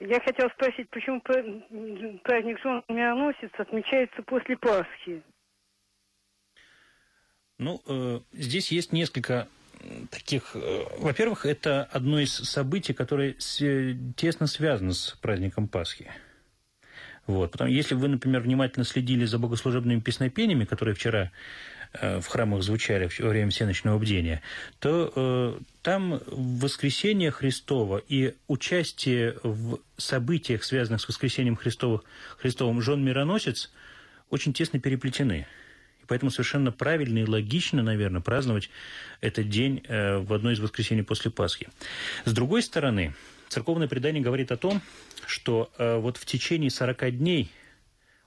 Я 0.00 0.18
хотела 0.20 0.48
спросить, 0.48 0.88
почему 0.88 1.20
праздник 1.20 2.58
Жен 2.62 2.82
Мироносец 2.88 3.50
отмечается 3.58 4.22
после 4.22 4.56
Пасхи? 4.56 5.22
Ну, 7.58 7.82
э, 7.86 8.20
здесь 8.32 8.72
есть 8.72 8.92
несколько 8.92 9.46
таких... 10.10 10.56
Э, 10.56 10.84
во-первых, 10.98 11.44
это 11.44 11.84
одно 11.84 12.18
из 12.18 12.32
событий, 12.32 12.94
которое 12.94 13.34
тесно 14.16 14.46
связано 14.46 14.94
с 14.94 15.18
праздником 15.20 15.68
Пасхи. 15.68 16.10
Вот. 17.30 17.52
Потому, 17.52 17.70
если 17.70 17.94
вы, 17.94 18.08
например, 18.08 18.40
внимательно 18.40 18.84
следили 18.84 19.24
за 19.24 19.38
богослужебными 19.38 20.00
песнопениями, 20.00 20.64
которые 20.64 20.96
вчера 20.96 21.30
э, 21.92 22.18
в 22.18 22.26
храмах 22.26 22.64
звучали 22.64 23.08
во 23.20 23.28
время 23.28 23.52
всеночного 23.52 24.00
бдения, 24.00 24.42
то 24.80 25.12
э, 25.14 25.58
там 25.82 26.20
воскресение 26.26 27.30
Христово 27.30 27.98
и 27.98 28.34
участие 28.48 29.36
в 29.44 29.78
событиях, 29.96 30.64
связанных 30.64 31.02
с 31.02 31.08
воскресением 31.08 31.54
Христова, 31.54 32.02
Христовым 32.36 32.82
жен-мироносец, 32.82 33.70
очень 34.28 34.52
тесно 34.52 34.80
переплетены. 34.80 35.46
И 36.02 36.06
поэтому 36.08 36.32
совершенно 36.32 36.72
правильно 36.72 37.18
и 37.18 37.24
логично, 37.24 37.80
наверное, 37.80 38.22
праздновать 38.22 38.70
этот 39.20 39.48
день 39.48 39.84
э, 39.86 40.18
в 40.18 40.32
одно 40.32 40.50
из 40.50 40.58
воскресений 40.58 41.04
после 41.04 41.30
Пасхи. 41.30 41.68
С 42.24 42.32
другой 42.32 42.62
стороны, 42.62 43.14
церковное 43.50 43.88
предание 43.88 44.22
говорит 44.22 44.52
о 44.52 44.56
том, 44.56 44.80
что 45.26 45.70
э, 45.76 45.98
вот 45.98 46.16
в 46.16 46.24
течение 46.24 46.70
40 46.70 47.18
дней 47.18 47.50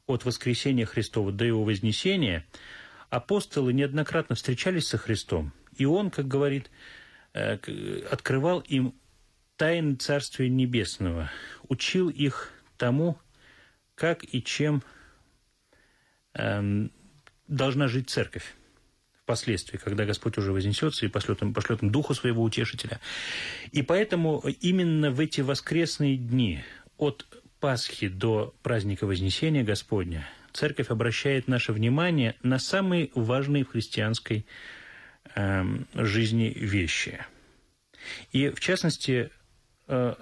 от 0.06 0.26
воскресения 0.26 0.86
Христова 0.86 1.32
до 1.32 1.46
его 1.46 1.64
вознесения 1.64 2.46
апостолы 3.10 3.74
неоднократно 3.74 4.36
встречались 4.36 4.88
со 4.88 4.98
Христом, 4.98 5.54
и 5.76 5.86
он, 5.86 6.12
как 6.12 6.28
говорит, 6.28 6.70
э, 7.34 7.58
открывал 8.12 8.60
им 8.60 8.94
тайны 9.56 9.96
Царствия 9.96 10.50
Небесного, 10.50 11.32
учил 11.70 12.10
их 12.10 12.52
тому, 12.78 13.18
как 13.96 14.24
и 14.24 14.44
чем 14.44 14.84
э, 16.34 16.88
должна 17.48 17.88
жить 17.88 18.10
церковь 18.10 18.54
впоследствии, 19.24 19.78
когда 19.78 20.06
Господь 20.06 20.38
уже 20.38 20.52
вознесется 20.52 21.06
и 21.06 21.10
пошлет 21.10 21.42
им, 21.42 21.54
пошлет 21.54 21.82
им 21.82 21.92
Духа 21.92 22.14
Своего 22.14 22.44
Утешителя. 22.44 23.00
И 23.72 23.82
поэтому 23.82 24.40
именно 24.62 25.12
в 25.12 25.20
эти 25.20 25.42
воскресные 25.42 26.18
дни 26.18 26.64
от 26.98 27.26
Пасхи 27.60 28.10
до 28.10 28.54
праздника 28.62 29.06
Вознесения 29.06 29.64
Господня 29.64 30.28
Церковь 30.52 30.90
обращает 30.90 31.48
наше 31.48 31.72
внимание 31.72 32.36
на 32.44 32.60
самые 32.60 33.10
важные 33.16 33.64
в 33.64 33.70
христианской 33.70 34.46
э, 35.36 35.64
жизни 35.96 36.54
вещи. 36.56 37.26
И, 38.34 38.50
в 38.50 38.60
частности, 38.60 39.32
э, 39.88 40.16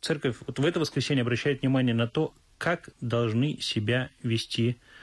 Церковь 0.00 0.36
вот 0.46 0.58
в 0.60 0.64
это 0.64 0.78
воскресенье 0.78 1.22
обращает 1.22 1.62
внимание 1.62 1.94
на 1.94 2.06
то, 2.06 2.32
как 2.58 2.90
должны 3.00 3.60
себя 3.60 4.08
вести 4.22 4.70
э, 4.70 4.95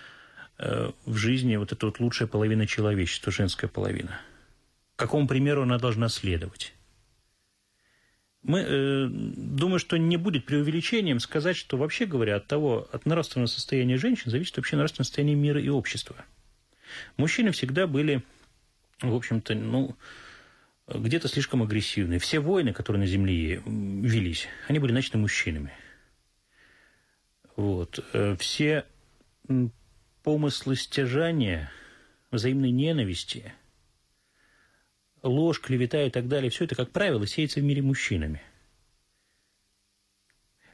в 0.58 1.16
жизни 1.16 1.56
вот 1.56 1.72
эта 1.72 1.86
вот 1.86 2.00
лучшая 2.00 2.28
половина 2.28 2.68
человечества, 2.68 3.32
женская 3.32 3.68
половина. 3.68 4.22
Какому 4.96 5.28
примеру 5.28 5.64
она 5.64 5.80
должна 5.80 6.10
следовать? 6.10 6.74
Мы 8.44 8.60
э, 8.60 9.08
думаю, 9.08 9.80
что 9.80 9.98
не 9.98 10.18
будет 10.18 10.46
преувеличением 10.46 11.20
сказать, 11.20 11.56
что 11.56 11.78
вообще 11.78 12.06
говоря, 12.06 12.36
от 12.36 12.48
того, 12.48 12.88
от 12.92 13.06
нравственного 13.06 13.48
состояния 13.48 13.98
женщин 13.98 14.30
зависит 14.30 14.58
вообще 14.58 14.76
нравственное 14.76 15.06
состояние 15.06 15.36
мира 15.36 15.62
и 15.62 15.70
общества. 15.70 16.18
Мужчины 17.16 17.52
всегда 17.52 17.88
были, 17.88 18.22
в 19.02 19.16
общем-то, 19.16 19.56
ну, 19.56 19.96
где-то 20.88 21.30
слишком 21.30 21.64
агрессивны. 21.64 22.20
Все 22.20 22.40
войны, 22.40 22.74
которые 22.74 23.00
на 23.00 23.08
Земле 23.08 23.62
велись, 23.66 24.48
они 24.68 24.80
были 24.80 24.92
начаты 24.92 25.18
мужчинами. 25.18 25.72
Вот. 27.56 28.04
Э, 28.12 28.36
все 28.38 28.86
помыслы 30.24 30.76
стяжания, 30.76 31.72
взаимной 32.32 32.72
ненависти– 32.72 33.54
ложь, 35.24 35.60
клевета 35.62 36.04
и 36.04 36.10
так 36.10 36.28
далее, 36.28 36.52
все 36.52 36.66
это, 36.66 36.76
как 36.76 36.92
правило, 36.92 37.26
сеется 37.26 37.62
в 37.62 37.64
мире 37.64 37.82
мужчинами. 37.82 38.42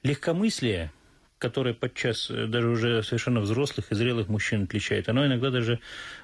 Легкомыслие, 0.02 0.92
которое 1.38 1.74
подчас 1.74 2.30
э, 2.30 2.48
даже 2.48 2.68
уже 2.70 3.04
совершенно 3.04 3.42
взрослых 3.42 3.92
и 3.92 3.96
зрелых 3.96 4.28
мужчин 4.28 4.64
отличает, 4.64 5.08
оно 5.08 5.26
иногда 5.26 5.52
даже 5.52 5.80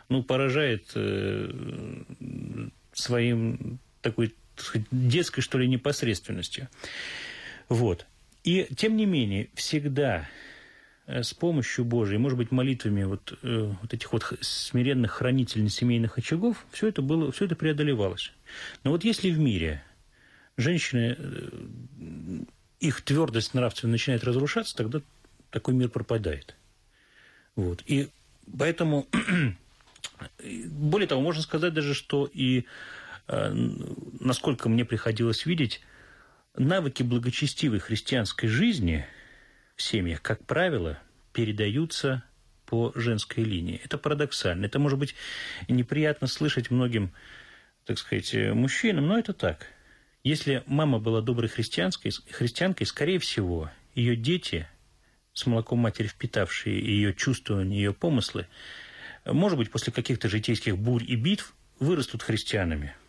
ну, 0.10 0.24
поражает 0.24 0.92
э, 0.96 2.04
своим 2.94 3.80
такой 4.02 4.34
детской, 4.92 5.42
что 5.42 5.58
ли, 5.58 5.68
непосредственностью. 5.68 6.70
Вот. 7.70 8.08
И, 8.44 8.68
тем 8.76 8.96
не 8.96 9.06
менее, 9.06 9.50
всегда 9.56 10.30
с 11.08 11.34
помощью 11.34 11.86
Божией, 11.86 12.18
может 12.18 12.38
быть, 12.38 12.52
молитвами 12.52 13.04
вот, 13.04 13.38
э, 13.44 13.74
вот 13.82 13.94
этих 13.94 14.12
вот 14.12 14.34
смиренных 14.42 15.12
хранительниц 15.12 15.76
семейных 15.76 16.18
очагов, 16.18 16.66
все 16.72 16.88
это, 16.88 17.02
было, 17.02 17.32
все 17.32 17.46
это 17.46 17.56
преодолевалось. 17.56 18.32
Но 18.84 18.92
вот 18.92 19.04
если 19.04 19.30
в 19.30 19.38
мире 19.38 19.84
женщины, 20.58 21.16
э, 21.18 21.50
их 22.80 23.02
твердость 23.02 23.54
нравственная 23.54 23.94
начинает 23.94 24.24
разрушаться, 24.24 24.76
тогда 24.76 25.02
такой 25.52 25.76
мир 25.76 25.90
пропадает. 25.90 26.56
Вот. 27.56 27.84
И 27.86 28.10
поэтому, 28.58 29.08
более 30.44 31.08
того, 31.08 31.22
можно 31.22 31.42
сказать 31.42 31.74
даже, 31.74 31.94
что 31.94 32.30
и 32.32 32.66
насколько 33.28 34.70
мне 34.70 34.86
приходилось 34.86 35.48
видеть, 35.48 35.82
навыки 36.56 37.02
благочестивой 37.02 37.80
христианской 37.80 38.48
жизни– 38.48 39.08
в 39.76 39.82
семьях, 39.82 40.22
как 40.22 40.46
правило, 40.46 41.00
передаются 41.34 42.24
по 42.66 42.92
женской 42.96 43.44
линии. 43.44 43.80
Это 43.84 43.98
парадоксально. 43.98 44.66
Это, 44.66 44.80
может 44.80 44.98
быть, 44.98 45.16
неприятно 45.68 46.28
слышать 46.28 46.72
многим, 46.72 47.14
так 47.86 48.00
сказать, 48.00 48.34
мужчинам, 48.34 49.08
но 49.08 49.20
это 49.20 49.34
так. 49.34 49.68
Если 50.24 50.64
мама 50.66 51.00
была 51.00 51.22
доброй 51.22 51.50
христианской, 51.50 52.12
христианкой, 52.32 52.88
скорее 52.88 53.20
всего, 53.20 53.70
ее 53.94 54.16
дети, 54.16 54.68
с 55.34 55.46
молоком 55.46 55.80
матери 55.80 56.08
впитавшие 56.08 56.80
ее 56.80 57.14
чувствования, 57.14 57.78
ее 57.78 57.94
помыслы, 57.94 58.48
может 59.26 59.58
быть, 59.58 59.70
после 59.70 59.92
каких-то 59.94 60.30
житейских 60.30 60.78
бурь 60.78 61.04
и 61.04 61.16
битв, 61.16 61.54
вырастут 61.80 62.24
христианами– 62.24 62.96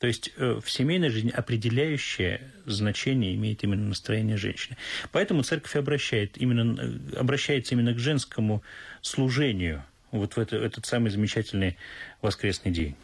то 0.00 0.06
есть 0.06 0.30
э, 0.36 0.58
в 0.64 0.70
семейной 0.70 1.10
жизни 1.10 1.30
определяющее 1.30 2.50
значение 2.64 3.34
имеет 3.34 3.62
именно 3.64 3.86
настроение 3.86 4.38
женщины. 4.38 4.78
Поэтому 5.12 5.42
церковь 5.42 5.76
обращает 5.76 6.38
именно, 6.38 6.80
э, 6.80 7.18
обращается 7.18 7.74
именно 7.74 7.92
к 7.92 7.98
женскому 7.98 8.62
служению 9.02 9.84
вот 10.10 10.36
в 10.36 10.38
это, 10.38 10.56
этот 10.56 10.86
самый 10.86 11.10
замечательный 11.10 11.76
воскресный 12.22 12.72
день. 12.72 12.96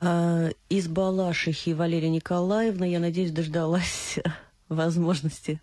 А, 0.00 0.50
из 0.68 0.86
Балашихи 0.86 1.70
Валерия 1.74 2.08
Николаевна, 2.08 2.86
я 2.86 3.00
надеюсь, 3.00 3.32
дождалась 3.32 4.20
возможности 4.68 5.60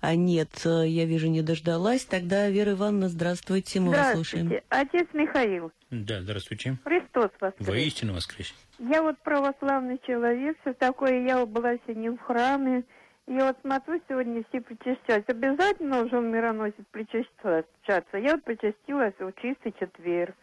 А 0.00 0.14
нет, 0.14 0.50
я 0.64 1.04
вижу, 1.04 1.28
не 1.28 1.42
дождалась. 1.42 2.04
Тогда, 2.04 2.48
Вера 2.48 2.72
Ивановна, 2.72 3.08
здравствуйте, 3.08 3.80
мы 3.80 3.92
вас 3.92 4.12
слушаем. 4.12 4.52
Отец 4.68 5.08
Михаил. 5.12 5.72
Да, 5.90 6.22
здравствуйте. 6.22 6.76
Христос 6.84 7.30
воскрес. 7.40 7.68
Воистину 7.68 8.14
воскрес. 8.14 8.54
Я 8.78 9.02
вот 9.02 9.18
православный 9.22 10.00
человек, 10.06 10.56
все 10.62 10.72
такое. 10.74 11.24
Я 11.26 11.46
была 11.46 11.76
сегодня 11.86 12.12
в 12.12 12.18
храме. 12.18 12.84
Я 13.26 13.46
вот 13.46 13.56
смотрю, 13.62 14.02
сегодня 14.08 14.44
все 14.48 14.60
причащаются. 14.60 15.32
Обязательно 15.32 16.02
уже 16.02 16.18
он 16.18 16.30
мироносец 16.30 16.84
причащаться. 16.90 18.18
Я 18.18 18.32
вот 18.34 18.44
причастилась 18.44 19.14
в 19.18 19.32
чистый 19.40 19.72
четверг. 19.78 20.34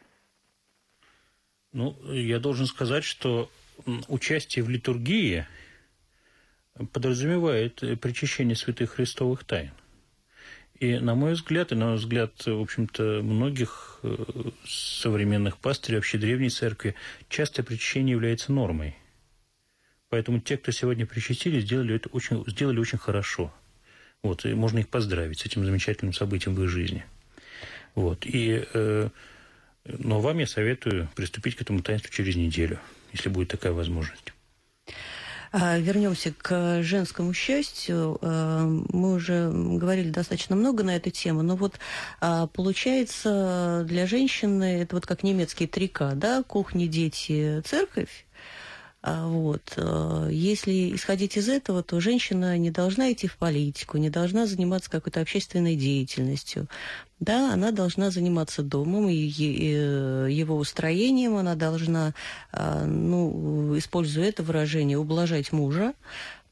Ну, 1.74 1.96
я 2.12 2.40
должен 2.40 2.66
сказать, 2.66 3.04
что 3.04 3.50
участие 4.08 4.64
в 4.64 4.70
литургии 4.70 5.46
подразумевает 6.92 7.84
причащение 8.00 8.56
святых 8.56 8.92
христовых 8.92 9.44
тайн. 9.44 9.72
И, 10.82 10.98
на 10.98 11.14
мой 11.14 11.34
взгляд, 11.34 11.72
и 11.72 11.76
на 11.76 11.94
взгляд, 11.94 12.44
в 12.44 12.60
общем-то, 12.60 13.22
многих 13.22 14.00
э, 14.02 14.16
современных 14.66 15.60
пастырей, 15.60 15.98
вообще 15.98 16.18
древней 16.18 16.50
церкви, 16.50 16.96
частое 17.30 17.64
причащение 17.64 18.14
является 18.14 18.52
нормой. 18.52 18.96
Поэтому 20.10 20.40
те, 20.40 20.58
кто 20.58 20.72
сегодня 20.72 21.06
причастились, 21.06 21.66
сделали 21.66 21.96
это 21.96 22.10
очень, 22.10 22.44
сделали 22.48 22.80
очень 22.80 22.98
хорошо. 22.98 23.54
Вот, 24.24 24.44
и 24.44 24.56
можно 24.56 24.80
их 24.80 24.90
поздравить 24.90 25.40
с 25.40 25.46
этим 25.46 25.64
замечательным 25.66 26.14
событием 26.14 26.56
в 26.56 26.64
их 26.64 26.70
жизни. 26.70 27.06
Вот, 27.94 28.26
и, 28.26 28.66
э, 28.74 29.10
но 29.86 30.20
вам 30.20 30.40
я 30.40 30.48
советую 30.48 31.10
приступить 31.16 31.58
к 31.58 31.62
этому 31.62 31.84
таинству 31.84 32.12
через 32.12 32.36
неделю, 32.36 32.80
если 33.14 33.30
будет 33.30 33.50
такая 33.50 33.74
возможность. 33.74 34.34
А, 35.54 35.78
вернемся 35.78 36.34
к 36.38 36.82
женскому 36.82 37.34
счастью. 37.34 38.18
А, 38.22 38.66
мы 38.66 39.16
уже 39.16 39.52
говорили 39.52 40.10
достаточно 40.10 40.56
много 40.56 40.84
на 40.84 40.96
эту 40.96 41.10
тему, 41.10 41.42
но 41.42 41.58
вот 41.58 41.78
а, 42.22 42.48
получается 42.48 43.84
для 43.86 44.08
женщины 44.08 44.82
это 44.82 44.96
вот 44.96 45.06
как 45.06 45.24
немецкий 45.24 45.68
трика, 45.68 46.14
да, 46.16 46.44
кухня, 46.44 46.88
дети, 46.88 47.62
церковь. 47.66 48.26
Вот. 49.04 49.78
Если 50.30 50.96
исходить 50.96 51.36
из 51.36 51.50
этого, 51.50 51.82
то 51.82 52.00
женщина 52.00 52.58
не 52.58 52.70
должна 52.70 53.12
идти 53.12 53.28
в 53.28 53.38
политику, 53.38 53.98
не 53.98 54.10
должна 54.12 54.46
заниматься 54.46 54.92
какой-то 54.92 55.22
общественной 55.22 55.76
деятельностью. 55.76 56.68
Да, 57.20 57.54
она 57.54 57.72
должна 57.72 58.10
заниматься 58.10 58.64
домом 58.64 59.08
и 59.08 59.16
его 59.16 60.56
устроением, 60.56 61.36
она 61.36 61.54
должна, 61.54 62.14
а, 62.52 62.86
ну, 62.86 63.78
используя 63.78 64.30
это 64.30 64.42
выражение, 64.42 64.98
ублажать 64.98 65.52
мужа, 65.52 65.94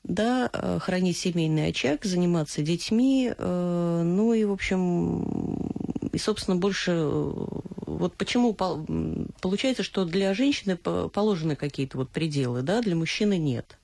да, 0.03 0.47
а, 0.53 0.77
хранить 0.79 1.17
семейный 1.17 1.69
очаг, 1.69 2.05
заниматься 2.05 2.61
детьми, 2.61 3.33
а, 3.35 4.03
ну 4.03 4.33
и, 4.33 4.43
в 4.43 4.51
общем, 4.51 5.69
и, 6.13 6.17
собственно, 6.17 6.55
больше... 6.55 6.91
Вот 7.99 8.15
почему 8.15 8.53
получается, 8.53 9.83
что 9.83 10.05
для 10.05 10.33
женщины 10.33 10.75
положены 10.77 11.55
какие-то 11.55 11.97
вот 11.97 12.09
пределы, 12.09 12.61
да, 12.61 12.81
для 12.81 12.95
мужчины 12.95 13.37
нет. 13.37 13.78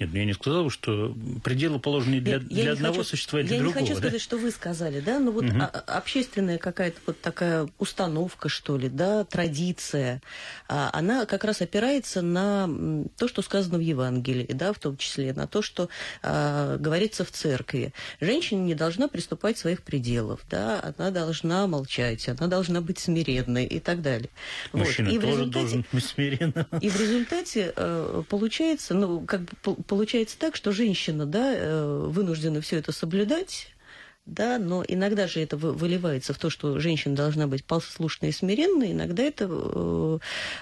Нет, 0.00 0.10
ну 0.12 0.18
я 0.18 0.24
не 0.24 0.32
сказал, 0.32 0.70
что 0.70 1.14
пределы 1.44 1.78
положены 1.78 2.20
для, 2.20 2.38
Нет, 2.38 2.48
для 2.48 2.72
одного 2.72 2.96
хочу, 2.98 3.10
существа 3.10 3.40
и 3.40 3.44
для 3.44 3.56
я 3.56 3.62
другого. 3.62 3.78
Я 3.78 3.82
не 3.82 3.88
хочу 3.88 4.00
да? 4.00 4.08
сказать, 4.08 4.22
что 4.22 4.38
вы 4.38 4.50
сказали, 4.50 4.98
да, 4.98 5.20
но 5.20 5.30
вот 5.30 5.44
угу. 5.44 5.56
общественная 5.86 6.58
какая-то 6.58 6.98
вот 7.06 7.20
такая 7.20 7.68
установка, 7.78 8.48
что 8.48 8.76
ли, 8.76 8.88
да, 8.88 9.24
традиция, 9.24 10.20
а, 10.68 10.90
она 10.92 11.26
как 11.26 11.44
раз 11.44 11.60
опирается 11.60 12.22
на 12.22 12.68
то, 13.16 13.28
что 13.28 13.40
сказано 13.42 13.78
в 13.78 13.82
Евангелии, 13.82 14.50
да, 14.52 14.72
в 14.72 14.80
том 14.80 14.96
числе 14.96 15.32
на 15.32 15.46
то, 15.46 15.62
что 15.62 15.88
а, 16.22 16.76
говорится 16.76 17.24
в 17.24 17.30
церкви. 17.30 17.92
Женщина 18.20 18.62
не 18.62 18.74
должна 18.74 19.06
приступать 19.06 19.58
своих 19.58 19.82
пределов, 19.82 20.40
да, 20.50 20.92
она 20.98 21.12
должна 21.12 21.68
молчать, 21.68 22.28
она 22.28 22.48
должна 22.48 22.80
быть 22.80 22.98
смиренной 22.98 23.64
и 23.64 23.78
так 23.78 24.02
далее. 24.02 24.30
Мужчина 24.72 25.10
вот. 25.10 25.16
и 25.16 25.20
тоже 25.20 25.46
должен 25.46 25.84
быть 25.92 26.04
смиренным. 26.04 26.66
И 26.80 26.88
в 26.88 27.00
результате 27.00 27.72
э, 27.76 28.24
получается, 28.28 28.94
ну, 28.94 29.20
как 29.20 29.42
бы 29.42 29.83
получается 29.86 30.38
так, 30.38 30.56
что 30.56 30.72
женщина, 30.72 31.26
да, 31.26 31.54
э, 31.54 32.06
вынуждена 32.08 32.60
все 32.60 32.78
это 32.78 32.92
соблюдать, 32.92 33.68
да, 34.26 34.58
но 34.58 34.82
иногда 34.86 35.26
же 35.26 35.40
это 35.40 35.56
выливается 35.56 36.32
в 36.32 36.38
то, 36.38 36.48
что 36.48 36.78
женщина 36.80 37.14
должна 37.14 37.46
быть 37.46 37.64
послушной 37.64 38.30
и 38.30 38.32
смиренной, 38.32 38.92
иногда 38.92 39.22
это 39.22 39.46
э, 39.48 40.18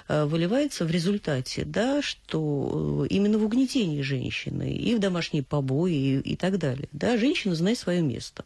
э, 0.09 0.25
выливается 0.25 0.85
в 0.85 0.91
результате, 0.91 1.63
да, 1.63 2.01
что 2.01 3.07
именно 3.09 3.37
в 3.37 3.45
угнетении 3.45 4.01
женщины 4.01 4.73
и 4.73 4.95
в 4.95 4.99
домашние 4.99 5.43
побои 5.43 5.93
и, 5.93 6.19
и 6.19 6.35
так 6.35 6.57
далее, 6.57 6.89
да, 6.91 7.17
женщина 7.17 7.55
знает 7.55 7.77
свое 7.77 8.01
место, 8.01 8.43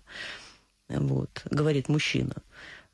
вот, 0.89 1.41
говорит 1.49 1.89
мужчина. 1.89 2.35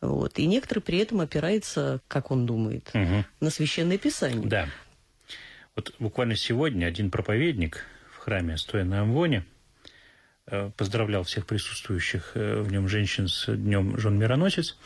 Вот. 0.03 0.37
И 0.37 0.45
некоторые 0.47 0.83
при 0.83 0.97
этом 0.97 1.21
опираются, 1.21 2.01
как 2.09 2.29
он 2.29 2.45
думает, 2.45 2.89
угу. 2.93 3.23
на 3.39 3.49
священное 3.49 3.97
писание. 3.97 4.47
Да. 4.47 4.67
Вот 5.75 5.95
буквально 5.97 6.35
сегодня 6.35 6.85
один 6.85 7.09
проповедник 7.09 7.85
в 8.11 8.17
храме, 8.17 8.57
стоя 8.57 8.83
на 8.83 9.01
Амвоне, 9.01 9.43
э, 10.45 10.69
поздравлял 10.77 11.23
всех 11.23 11.47
присутствующих 11.47 12.31
э, 12.35 12.61
в 12.61 12.71
нем 12.71 12.87
женщин 12.87 13.27
с 13.27 13.51
днем 13.55 13.97
жен 13.97 14.17
мироносец, 14.17 14.77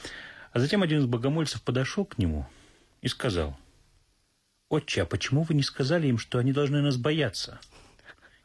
а 0.53 0.59
затем 0.59 0.83
один 0.83 0.99
из 0.99 1.05
богомольцев 1.05 1.61
подошел 1.61 2.05
к 2.05 2.17
нему 2.17 2.47
и 3.01 3.09
сказал, 3.09 3.57
«Отче, 4.69 5.01
а 5.01 5.05
почему 5.05 5.43
вы 5.43 5.55
не 5.55 5.63
сказали 5.63 6.07
им, 6.07 6.17
что 6.17 6.39
они 6.39 6.53
должны 6.53 6.81
нас 6.81 6.95
бояться?» 6.95 7.59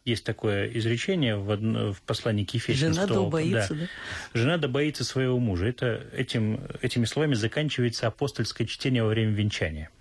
Есть 0.04 0.24
такое 0.24 0.66
изречение 0.66 1.36
в, 1.36 1.48
одно, 1.48 1.92
в 1.92 2.02
послании 2.02 2.42
к 2.44 2.52
Ефесянам. 2.54 2.94
Жена 2.94 3.06
да 3.06 3.20
боится, 3.20 3.74
да. 3.74 3.80
да? 3.82 3.86
Жена 4.34 4.58
да 4.58 4.66
боится 4.66 5.04
своего 5.04 5.38
мужа. 5.38 5.66
Это, 5.66 6.04
этим, 6.12 6.60
этими 6.80 7.04
словами 7.04 7.34
заканчивается 7.34 8.08
апостольское 8.08 8.66
чтение 8.66 9.04
во 9.04 9.10
время 9.10 9.30
венчания– 9.30 9.90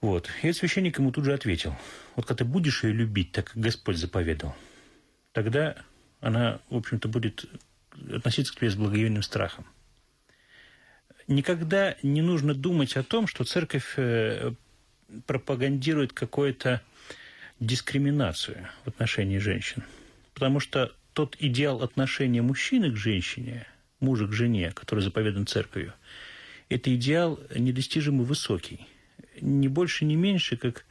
вот. 0.00 0.30
И 0.42 0.52
священник 0.52 0.98
ему 0.98 1.12
тут 1.12 1.24
же 1.24 1.34
ответил. 1.34 1.76
Вот 2.16 2.26
когда 2.26 2.44
ты 2.44 2.50
будешь 2.50 2.84
ее 2.84 2.92
любить, 2.92 3.32
так 3.32 3.52
Господь 3.54 3.96
заповедал, 3.96 4.56
тогда 5.32 5.76
она, 6.20 6.60
в 6.70 6.76
общем-то, 6.76 7.08
будет 7.08 7.44
относиться 8.12 8.54
к 8.54 8.56
тебе 8.56 8.70
с 8.70 8.76
благоговейным 8.76 9.22
страхом. 9.22 9.66
Никогда 11.28 11.96
не 12.02 12.22
нужно 12.22 12.54
думать 12.54 12.96
о 12.96 13.02
том, 13.02 13.26
что 13.26 13.44
церковь 13.44 13.94
э, 13.96 14.52
пропагандирует 15.26 16.12
какую-то 16.12 16.82
дискриминацию 17.60 18.68
в 18.84 18.88
отношении 18.88 19.38
женщин. 19.38 19.84
Потому 20.32 20.60
что 20.60 20.92
тот 21.12 21.36
идеал 21.38 21.82
отношения 21.82 22.40
мужчины 22.40 22.90
к 22.90 22.96
женщине, 22.96 23.66
мужа 24.00 24.26
к 24.26 24.32
жене, 24.32 24.72
который 24.72 25.00
заповедан 25.00 25.46
церковью, 25.46 25.92
это 26.70 26.92
идеал 26.94 27.38
недостижимо 27.54 28.22
высокий– 28.22 28.86
не 29.40 29.68
больше, 29.68 30.04
не 30.04 30.16
меньше, 30.16 30.56
как 30.56 30.84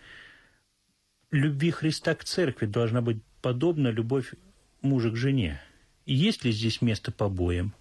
любви 1.32 1.72
Христа 1.72 2.16
к 2.16 2.24
церкви 2.24 2.66
должна 2.66 3.02
быть 3.02 3.22
подобна 3.42 3.90
любовь 3.90 4.34
мужа 4.82 5.12
к 5.12 5.16
жене. 5.16 5.62
Есть 6.06 6.44
ли 6.44 6.52
здесь 6.52 6.82
место 6.82 7.12
побоям? 7.12 7.74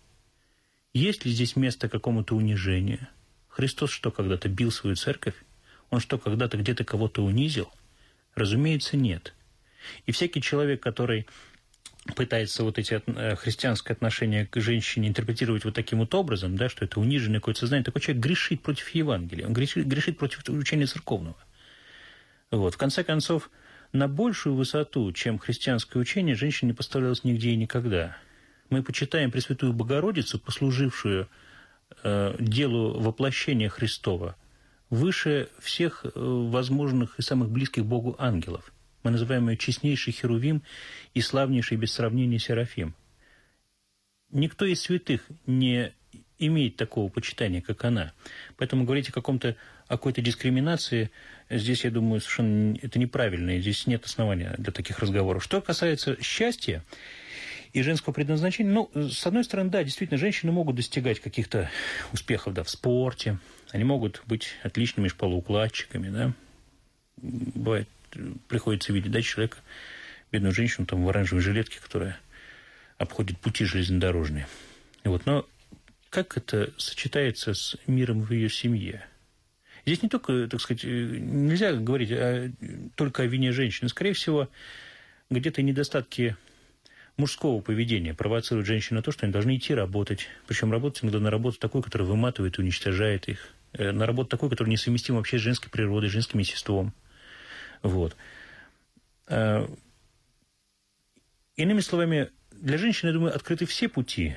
Есть 0.92 1.24
ли 1.24 1.32
здесь 1.32 1.56
место 1.56 1.88
какому-то 1.88 2.34
унижению? 2.36 3.08
Христос 3.48 3.90
что, 3.90 4.10
когда-то 4.10 4.48
бил 4.48 4.70
свою 4.70 4.96
церковь? 4.96 5.34
Он 5.90 6.00
что, 6.00 6.18
когда-то 6.18 6.56
где-то 6.56 6.84
кого-то 6.84 7.24
унизил? 7.24 7.70
Разумеется, 8.34 8.96
нет. 8.96 9.34
И 10.06 10.12
всякий 10.12 10.42
человек, 10.42 10.82
который 10.82 11.26
пытается 12.14 12.64
вот 12.64 12.78
эти 12.78 13.02
э, 13.06 13.36
христианское 13.36 13.92
отношение 13.92 14.46
к 14.46 14.60
женщине 14.60 15.08
интерпретировать 15.08 15.64
вот 15.64 15.74
таким 15.74 15.98
вот 16.00 16.14
образом, 16.14 16.56
да, 16.56 16.68
что 16.68 16.84
это 16.84 17.00
униженное 17.00 17.40
какое-то 17.40 17.60
сознание, 17.60 17.84
такой 17.84 18.00
человек 18.00 18.22
грешит 18.22 18.62
против 18.62 18.88
Евангелия, 18.90 19.46
он 19.46 19.52
грешит, 19.52 19.86
грешит 19.86 20.18
против 20.18 20.42
учения 20.48 20.86
церковного. 20.86 21.36
Вот. 22.50 22.74
В 22.74 22.78
конце 22.78 23.04
концов, 23.04 23.50
на 23.92 24.08
большую 24.08 24.54
высоту, 24.54 25.12
чем 25.12 25.38
христианское 25.38 25.98
учение, 25.98 26.34
женщина 26.34 26.68
не 26.68 26.74
поставлялась 26.74 27.24
нигде 27.24 27.50
и 27.50 27.56
никогда. 27.56 28.16
Мы 28.70 28.82
почитаем 28.82 29.30
Пресвятую 29.30 29.72
Богородицу, 29.72 30.38
послужившую 30.38 31.28
э, 32.02 32.36
делу 32.38 33.00
воплощения 33.00 33.68
Христова, 33.68 34.36
выше 34.90 35.48
всех 35.58 36.04
э, 36.04 36.10
возможных 36.14 37.18
и 37.18 37.22
самых 37.22 37.50
близких 37.50 37.84
Богу 37.84 38.16
ангелов– 38.18 38.72
мы 39.02 39.10
называем 39.10 39.48
ее 39.48 39.56
честнейший 39.56 40.12
Херувим 40.12 40.62
и 41.14 41.20
славнейший 41.20 41.76
без 41.76 41.92
сравнения 41.92 42.38
Серафим. 42.38 42.94
Никто 44.30 44.66
из 44.66 44.82
святых 44.82 45.26
не 45.46 45.92
имеет 46.38 46.76
такого 46.76 47.08
почитания, 47.08 47.60
как 47.60 47.84
она. 47.84 48.12
Поэтому 48.56 48.84
говорить 48.84 49.08
о 49.08 49.12
каком-то 49.12 49.56
о 49.88 49.96
какой-то 49.96 50.20
дискриминации, 50.20 51.10
здесь, 51.48 51.84
я 51.84 51.90
думаю, 51.90 52.20
совершенно 52.20 52.76
это 52.82 52.98
неправильно, 52.98 53.56
и 53.56 53.60
здесь 53.60 53.86
нет 53.86 54.04
основания 54.04 54.54
для 54.58 54.70
таких 54.70 54.98
разговоров. 54.98 55.42
Что 55.42 55.62
касается 55.62 56.22
счастья 56.22 56.84
и 57.72 57.80
женского 57.80 58.12
предназначения, 58.12 58.70
ну, 58.70 58.90
с 58.94 59.26
одной 59.26 59.44
стороны, 59.44 59.70
да, 59.70 59.82
действительно, 59.82 60.18
женщины 60.18 60.52
могут 60.52 60.76
достигать 60.76 61.20
каких-то 61.20 61.70
успехов, 62.12 62.52
да, 62.52 62.64
в 62.64 62.70
спорте, 62.70 63.38
они 63.70 63.84
могут 63.84 64.22
быть 64.26 64.50
отличными 64.62 65.08
шпалоукладчиками, 65.08 66.10
да, 66.10 66.32
бывает 67.16 67.88
приходится 68.48 68.92
видеть, 68.92 69.12
да, 69.12 69.22
человека, 69.22 69.58
бедную 70.32 70.54
женщину 70.54 70.86
там 70.86 71.04
в 71.04 71.08
оранжевой 71.08 71.42
жилетке, 71.42 71.80
которая 71.80 72.18
обходит 72.98 73.38
пути 73.38 73.64
железнодорожные. 73.64 74.46
Вот. 75.04 75.26
Но 75.26 75.46
как 76.10 76.36
это 76.36 76.72
сочетается 76.76 77.54
с 77.54 77.76
миром 77.86 78.22
в 78.22 78.32
ее 78.32 78.48
семье? 78.48 79.04
Здесь 79.86 80.02
не 80.02 80.08
только, 80.08 80.48
так 80.48 80.60
сказать, 80.60 80.84
нельзя 80.84 81.72
говорить 81.72 82.10
о, 82.12 82.52
только 82.94 83.22
о 83.22 83.26
вине 83.26 83.52
женщины. 83.52 83.88
Скорее 83.88 84.12
всего, 84.12 84.48
где-то 85.30 85.62
недостатки 85.62 86.36
мужского 87.16 87.60
поведения 87.60 88.14
провоцируют 88.14 88.66
женщин 88.66 88.96
на 88.96 89.02
то, 89.02 89.12
что 89.12 89.26
они 89.26 89.32
должны 89.32 89.56
идти 89.56 89.74
работать. 89.74 90.28
Причем 90.46 90.72
работать 90.72 91.04
иногда 91.04 91.20
на 91.20 91.30
работу 91.30 91.58
такой, 91.58 91.82
которая 91.82 92.08
выматывает 92.08 92.58
и 92.58 92.62
уничтожает 92.62 93.28
их. 93.28 93.54
Э, 93.72 93.92
на 93.92 94.06
работу 94.06 94.30
такой, 94.30 94.50
которая 94.50 94.70
несовместима 94.72 95.18
вообще 95.18 95.38
с 95.38 95.42
женской 95.42 95.70
природой, 95.70 96.08
женским 96.08 96.38
естеством. 96.38 96.92
Вот. 97.82 98.16
Э, 99.26 99.66
иными 101.56 101.80
словами, 101.80 102.30
для 102.52 102.78
женщины, 102.78 103.08
я 103.08 103.14
думаю, 103.14 103.34
открыты 103.34 103.66
все 103.66 103.88
пути, 103.88 104.36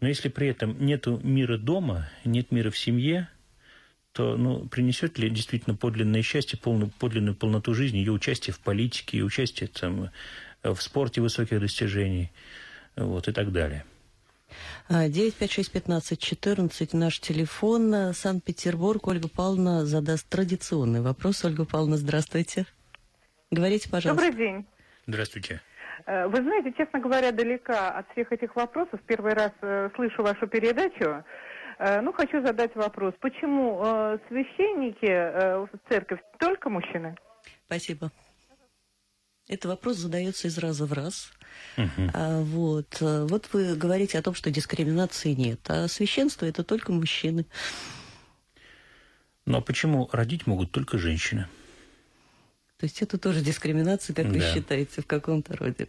но 0.00 0.08
если 0.08 0.28
при 0.28 0.48
этом 0.48 0.84
нет 0.84 1.06
мира 1.06 1.56
дома, 1.58 2.08
нет 2.24 2.52
мира 2.52 2.70
в 2.70 2.78
семье, 2.78 3.28
то 4.12 4.36
ну, 4.36 4.66
принесет 4.66 5.18
ли 5.18 5.30
действительно 5.30 5.76
подлинное 5.76 6.22
счастье, 6.22 6.58
полную, 6.58 6.90
подлинную 6.98 7.34
полноту 7.34 7.74
жизни, 7.74 7.98
ее 7.98 8.12
участие 8.12 8.54
в 8.54 8.60
политике, 8.60 9.18
ее 9.18 9.24
участие 9.24 9.68
там, 9.68 10.10
в 10.62 10.80
спорте 10.80 11.20
высоких 11.20 11.60
достижений 11.60 12.30
вот, 12.96 13.28
и 13.28 13.32
так 13.32 13.52
далее. 13.52 13.84
956-15-14, 14.88 16.96
наш 16.96 17.20
телефон, 17.20 18.14
Санкт-Петербург. 18.14 19.06
Ольга 19.06 19.28
Павловна 19.28 19.84
задаст 19.84 20.26
традиционный 20.28 21.02
вопрос. 21.02 21.44
Ольга 21.44 21.66
Павловна, 21.66 21.98
здравствуйте. 21.98 22.64
Говорите, 23.50 23.88
пожалуйста. 23.88 24.24
Добрый 24.24 24.36
день. 24.36 24.66
Здравствуйте. 25.06 25.60
Э, 26.06 26.26
вы 26.26 26.36
знаете, 26.36 26.72
честно 26.76 27.00
говоря, 27.00 27.32
далека 27.32 27.90
от 27.90 28.10
всех 28.12 28.32
этих 28.32 28.54
вопросов. 28.56 29.00
Первый 29.06 29.34
раз 29.34 29.52
э, 29.62 29.90
слышу 29.94 30.22
вашу 30.22 30.46
передачу. 30.46 31.24
Э, 31.78 32.00
ну, 32.00 32.12
хочу 32.12 32.44
задать 32.44 32.74
вопрос. 32.74 33.14
Почему 33.20 33.80
священники 34.28 35.66
в 35.66 35.70
церковь 35.88 36.20
только 36.38 36.68
мужчины? 36.68 37.16
Спасибо. 37.66 38.10
Этот 39.48 39.66
вопрос 39.66 39.96
задается 39.96 40.48
из 40.48 40.58
раза 40.58 40.84
в 40.84 40.92
раз. 40.92 41.32
Угу. 41.78 42.10
А, 42.12 42.40
вот. 42.42 43.00
вот 43.00 43.48
вы 43.52 43.76
говорите 43.76 44.18
о 44.18 44.22
том, 44.22 44.34
что 44.34 44.50
дискриминации 44.50 45.32
нет, 45.32 45.60
а 45.68 45.88
священство 45.88 46.44
это 46.44 46.64
только 46.64 46.92
мужчины. 46.92 47.46
Но 49.46 49.62
почему 49.62 50.10
родить 50.12 50.46
могут 50.46 50.70
только 50.70 50.98
женщины? 50.98 51.48
То 52.78 52.84
есть 52.84 53.02
это 53.02 53.18
тоже 53.18 53.40
дискриминация, 53.40 54.14
как 54.14 54.26
да. 54.26 54.38
вы 54.38 54.40
считаете, 54.40 55.02
в 55.02 55.06
каком-то 55.06 55.56
роде. 55.56 55.88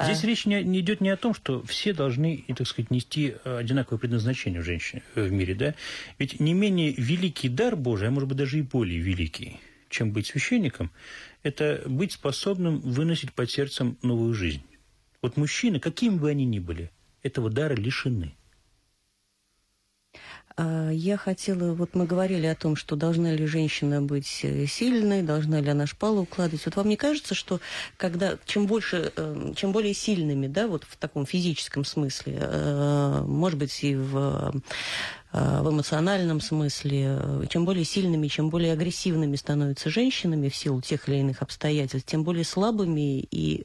Здесь 0.00 0.22
а... 0.22 0.26
речь 0.28 0.46
не, 0.46 0.62
не 0.62 0.78
идет 0.78 1.00
не 1.00 1.08
о 1.08 1.16
том, 1.16 1.34
что 1.34 1.60
все 1.64 1.92
должны, 1.92 2.44
так 2.56 2.68
сказать, 2.68 2.92
нести 2.92 3.34
э, 3.44 3.56
одинаковое 3.58 3.98
предназначение 3.98 4.60
в 4.60 4.64
женщине 4.64 5.02
э, 5.16 5.24
в 5.24 5.32
мире, 5.32 5.56
да? 5.56 5.74
Ведь 6.18 6.38
не 6.38 6.54
менее 6.54 6.94
великий 6.96 7.48
дар 7.48 7.74
Божий, 7.74 8.06
а 8.06 8.10
может 8.12 8.28
быть 8.28 8.38
даже 8.38 8.60
и 8.60 8.62
более 8.62 9.00
великий, 9.00 9.58
чем 9.88 10.12
быть 10.12 10.28
священником, 10.28 10.92
это 11.42 11.82
быть 11.86 12.12
способным 12.12 12.78
выносить 12.78 13.32
под 13.32 13.50
сердцем 13.50 13.98
новую 14.02 14.32
жизнь. 14.32 14.62
Вот 15.22 15.36
мужчины, 15.36 15.80
какими 15.80 16.16
бы 16.16 16.30
они 16.30 16.44
ни 16.44 16.60
были, 16.60 16.92
этого 17.24 17.50
дара 17.50 17.74
лишены. 17.74 18.36
А, 20.60 20.90
я 20.90 21.16
хотела, 21.16 21.72
вот 21.72 21.94
мы 21.94 22.04
говорили 22.04 22.46
о 22.46 22.54
том, 22.54 22.76
что 22.76 22.94
должна 22.94 23.32
ли 23.32 23.46
женщина 23.46 24.02
быть 24.02 24.40
э, 24.42 24.66
сильной, 24.66 25.22
должна 25.22 25.58
ли 25.60 25.70
она 25.70 25.86
шпалу 25.86 26.22
укладывать. 26.22 26.66
Вот 26.66 26.76
вам 26.76 26.88
не 26.88 26.96
кажется, 26.96 27.34
что 27.34 27.60
когда 27.96 28.36
чем 28.44 28.66
больше, 28.66 29.10
э, 29.16 29.52
чем 29.56 29.72
более 29.72 29.94
сильными, 29.94 30.48
да, 30.48 30.68
вот 30.68 30.84
в 30.84 30.98
таком 30.98 31.24
физическом 31.24 31.86
смысле, 31.86 32.38
э, 32.40 33.22
может 33.26 33.58
быть 33.58 33.82
и 33.82 33.96
в 33.96 34.52
в 35.32 35.70
эмоциональном 35.70 36.40
смысле, 36.40 37.46
чем 37.50 37.64
более 37.64 37.84
сильными, 37.84 38.26
чем 38.26 38.50
более 38.50 38.72
агрессивными 38.72 39.36
становятся 39.36 39.88
женщинами 39.88 40.48
в 40.48 40.56
силу 40.56 40.80
тех 40.80 41.08
или 41.08 41.18
иных 41.18 41.42
обстоятельств, 41.42 42.10
тем 42.10 42.24
более 42.24 42.42
слабыми 42.42 43.20
и 43.30 43.64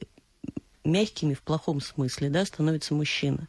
мягкими 0.84 1.34
в 1.34 1.42
плохом 1.42 1.80
смысле, 1.80 2.30
да, 2.30 2.44
становится 2.44 2.94
мужчина. 2.94 3.48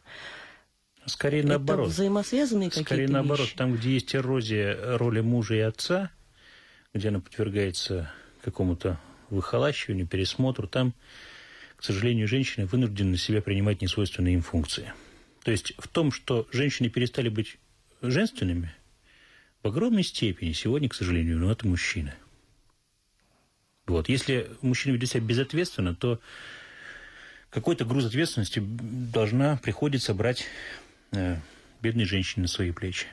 Скорее 1.08 1.40
это 1.40 1.48
наоборот. 1.48 1.88
взаимосвязанные 1.88 2.70
какие-то 2.70 2.88
Скорее 2.88 3.08
наоборот, 3.08 3.46
вещи? 3.46 3.56
там, 3.56 3.74
где 3.74 3.92
есть 3.94 4.14
эрозия 4.14 4.96
роли 4.98 5.20
мужа 5.20 5.54
и 5.54 5.60
отца, 5.60 6.10
где 6.94 7.08
она 7.08 7.20
подвергается 7.20 8.10
какому-то 8.42 9.00
выхолащиванию, 9.30 10.06
пересмотру, 10.06 10.68
там, 10.68 10.94
к 11.76 11.84
сожалению, 11.84 12.28
женщины 12.28 12.66
вынуждены 12.66 13.12
на 13.12 13.16
себя 13.16 13.42
принимать 13.42 13.82
несвойственные 13.82 14.34
им 14.34 14.42
функции. 14.42 14.92
То 15.44 15.50
есть 15.50 15.72
в 15.78 15.88
том, 15.88 16.12
что 16.12 16.46
женщины 16.52 16.88
перестали 16.88 17.28
быть 17.28 17.58
женственными, 18.02 18.74
в 19.62 19.68
огромной 19.68 20.04
степени 20.04 20.52
сегодня, 20.52 20.88
к 20.88 20.94
сожалению, 20.94 21.38
ну, 21.38 21.50
это 21.50 21.66
мужчины. 21.66 22.14
Вот. 23.86 24.08
Если 24.08 24.50
мужчина 24.60 24.94
ведет 24.94 25.10
себя 25.10 25.22
безответственно, 25.22 25.94
то 25.94 26.20
какой-то 27.50 27.84
груз 27.84 28.04
ответственности 28.04 28.62
должна, 28.62 29.56
приходится 29.56 30.14
брать 30.14 30.44
бедной 31.80 32.04
женщине 32.04 32.42
на 32.42 32.48
свои 32.48 32.72
плечи. 32.72 33.06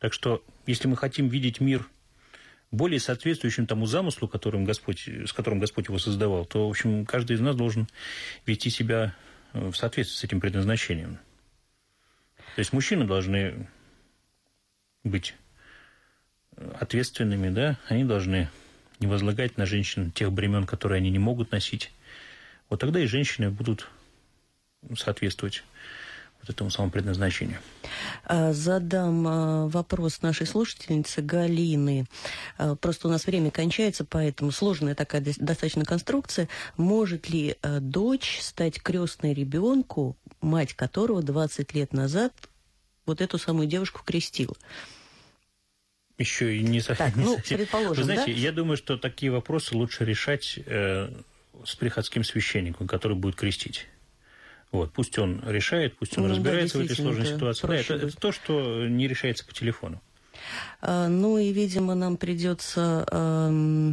Так 0.00 0.12
что, 0.12 0.44
если 0.66 0.88
мы 0.88 0.96
хотим 0.96 1.28
видеть 1.28 1.60
мир 1.60 1.88
более 2.70 3.00
соответствующим 3.00 3.66
тому 3.66 3.86
замыслу, 3.86 4.28
которым 4.28 4.64
Господь, 4.64 5.08
с 5.08 5.32
которым 5.32 5.58
Господь 5.58 5.86
его 5.86 5.98
создавал, 5.98 6.44
то, 6.44 6.66
в 6.66 6.70
общем, 6.70 7.06
каждый 7.06 7.36
из 7.36 7.40
нас 7.40 7.56
должен 7.56 7.88
вести 8.44 8.70
себя 8.70 9.14
э, 9.52 9.68
в 9.68 9.74
соответствии 9.74 10.16
с 10.16 10.24
этим 10.24 10.40
предназначением. 10.40 11.18
То 12.54 12.60
есть 12.60 12.72
мужчины 12.72 13.06
должны 13.06 13.68
быть 15.04 15.34
ответственными, 16.56 17.50
да, 17.50 17.78
они 17.88 18.04
должны 18.04 18.48
не 18.98 19.06
возлагать 19.06 19.58
на 19.58 19.66
женщин 19.66 20.10
тех 20.10 20.32
бремен, 20.32 20.64
которые 20.64 20.98
они 20.98 21.10
не 21.10 21.18
могут 21.18 21.52
носить. 21.52 21.92
Вот 22.70 22.80
тогда 22.80 23.00
и 23.00 23.06
женщины 23.06 23.50
будут 23.50 23.88
соответствовать 24.96 25.64
вот 26.46 26.54
этому 26.54 26.70
самому 26.70 26.92
предназначению. 26.92 27.58
А, 28.24 28.52
задам 28.52 29.26
а, 29.26 29.66
вопрос 29.66 30.22
нашей 30.22 30.46
слушательнице 30.46 31.22
Галины. 31.22 32.06
А, 32.58 32.76
просто 32.76 33.08
у 33.08 33.10
нас 33.10 33.26
время 33.26 33.50
кончается, 33.50 34.04
поэтому 34.04 34.52
сложная 34.52 34.94
такая 34.94 35.20
достаточно 35.20 35.84
конструкция. 35.84 36.48
Может 36.76 37.28
ли 37.28 37.56
дочь 37.62 38.38
стать 38.40 38.80
крестной 38.80 39.34
ребенку, 39.34 40.16
мать 40.40 40.74
которого 40.74 41.22
20 41.22 41.74
лет 41.74 41.92
назад 41.92 42.32
вот 43.06 43.20
эту 43.20 43.38
самую 43.38 43.66
девушку 43.66 44.02
крестила? 44.04 44.54
Еще 46.18 46.56
и 46.56 46.62
не, 46.62 46.80
так, 46.80 47.14
не 47.14 47.24
ну, 47.24 47.36
совсем. 47.36 47.58
Предположим, 47.58 47.96
Вы 47.96 48.04
знаете, 48.04 48.32
да? 48.32 48.38
я 48.38 48.52
думаю, 48.52 48.76
что 48.78 48.96
такие 48.96 49.30
вопросы 49.30 49.76
лучше 49.76 50.04
решать 50.04 50.58
э, 50.64 51.10
с 51.64 51.76
приходским 51.76 52.24
священником, 52.24 52.86
который 52.86 53.16
будет 53.16 53.36
крестить. 53.36 53.86
Вот, 54.72 54.92
пусть 54.92 55.18
он 55.18 55.42
решает, 55.46 55.96
пусть 55.96 56.18
он 56.18 56.24
ну, 56.24 56.30
разбирается 56.30 56.78
да, 56.78 56.82
в 56.82 56.86
этой 56.86 56.96
сложной 56.96 57.26
ситуации. 57.26 57.66
Да, 57.66 57.76
это, 57.76 57.94
это 57.94 58.16
то, 58.16 58.32
что 58.32 58.86
не 58.86 59.06
решается 59.08 59.44
по 59.46 59.54
телефону. 59.54 60.00
А, 60.80 61.08
ну 61.08 61.38
и, 61.38 61.52
видимо, 61.52 61.94
нам 61.94 62.16
придется 62.16 63.06
э, 63.10 63.92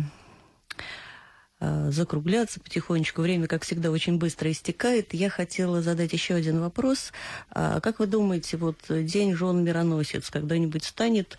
э, 1.60 1.92
закругляться 1.92 2.60
потихонечку. 2.60 3.22
Время, 3.22 3.48
как 3.48 3.64
всегда, 3.64 3.92
очень 3.92 4.18
быстро 4.18 4.52
истекает. 4.52 5.14
Я 5.14 5.30
хотела 5.30 5.82
задать 5.82 6.14
еще 6.14 6.36
один 6.36 6.60
вопрос. 6.60 7.14
А, 7.52 7.80
как 7.80 8.00
вы 8.00 8.08
думаете, 8.08 8.58
вот 8.58 8.78
День 8.90 9.36
жен 9.36 9.64
мироносец 9.64 10.30
когда-нибудь 10.30 10.84
станет 10.84 11.38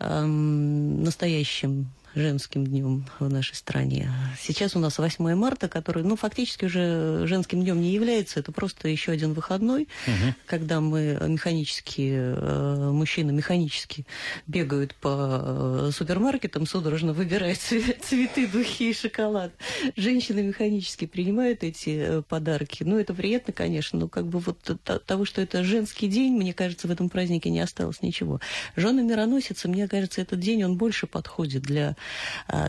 э, 0.00 0.24
настоящим 0.24 1.88
женским 2.14 2.66
днем 2.66 3.06
в 3.18 3.28
нашей 3.28 3.54
стране. 3.54 4.10
Сейчас 4.40 4.76
у 4.76 4.78
нас 4.78 4.98
8 4.98 5.34
марта, 5.34 5.68
который, 5.68 6.02
ну, 6.02 6.16
фактически 6.16 6.66
уже 6.66 7.26
женским 7.26 7.62
днем 7.62 7.80
не 7.80 7.92
является, 7.92 8.40
это 8.40 8.52
просто 8.52 8.88
еще 8.88 9.12
один 9.12 9.32
выходной, 9.32 9.88
угу. 10.06 10.34
когда 10.46 10.80
мы 10.80 11.18
механически, 11.26 12.12
э, 12.12 12.90
мужчины 12.92 13.32
механически 13.32 14.06
бегают 14.46 14.94
по 14.94 15.88
э, 15.88 15.90
супермаркетам, 15.92 16.66
судорожно 16.66 17.12
выбирая 17.12 17.54
цветы, 17.56 18.46
духи 18.46 18.90
и 18.90 18.94
шоколад. 18.94 19.52
Женщины 19.96 20.42
механически 20.42 21.06
принимают 21.06 21.62
эти 21.64 21.90
э, 21.90 22.22
подарки. 22.22 22.82
Ну, 22.82 22.98
это 22.98 23.14
приятно, 23.14 23.52
конечно, 23.52 23.98
но 23.98 24.08
как 24.08 24.26
бы 24.26 24.38
вот 24.38 24.58
того, 25.06 25.24
что 25.24 25.40
это 25.40 25.64
женский 25.64 26.08
день, 26.08 26.34
мне 26.34 26.52
кажется, 26.52 26.88
в 26.88 26.90
этом 26.90 27.08
празднике 27.08 27.50
не 27.50 27.60
осталось 27.60 28.02
ничего. 28.02 28.40
Жены 28.76 29.02
мироносицы, 29.02 29.68
мне 29.68 29.88
кажется, 29.88 30.20
этот 30.20 30.40
день, 30.40 30.64
он 30.64 30.76
больше 30.76 31.06
подходит 31.06 31.62
для 31.62 31.96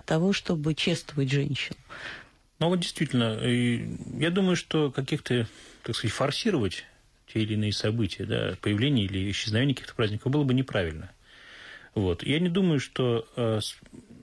того, 0.05 0.33
чтобы 0.33 0.75
чествовать 0.75 1.31
женщин. 1.31 1.75
Ну 2.59 2.69
вот 2.69 2.79
действительно, 2.79 3.39
я 3.43 4.29
думаю, 4.29 4.55
что 4.55 4.91
каких-то, 4.91 5.47
так 5.83 5.95
сказать, 5.95 6.15
форсировать 6.15 6.85
те 7.27 7.41
или 7.41 7.53
иные 7.53 7.73
события, 7.73 8.25
да, 8.25 8.55
появление 8.61 9.05
или 9.05 9.29
исчезновение 9.31 9.75
каких-то 9.75 9.95
праздников 9.95 10.31
было 10.31 10.43
бы 10.43 10.53
неправильно. 10.53 11.11
Вот. 11.95 12.23
Я 12.23 12.39
не 12.39 12.49
думаю, 12.49 12.79
что 12.79 13.27
э, 13.35 13.59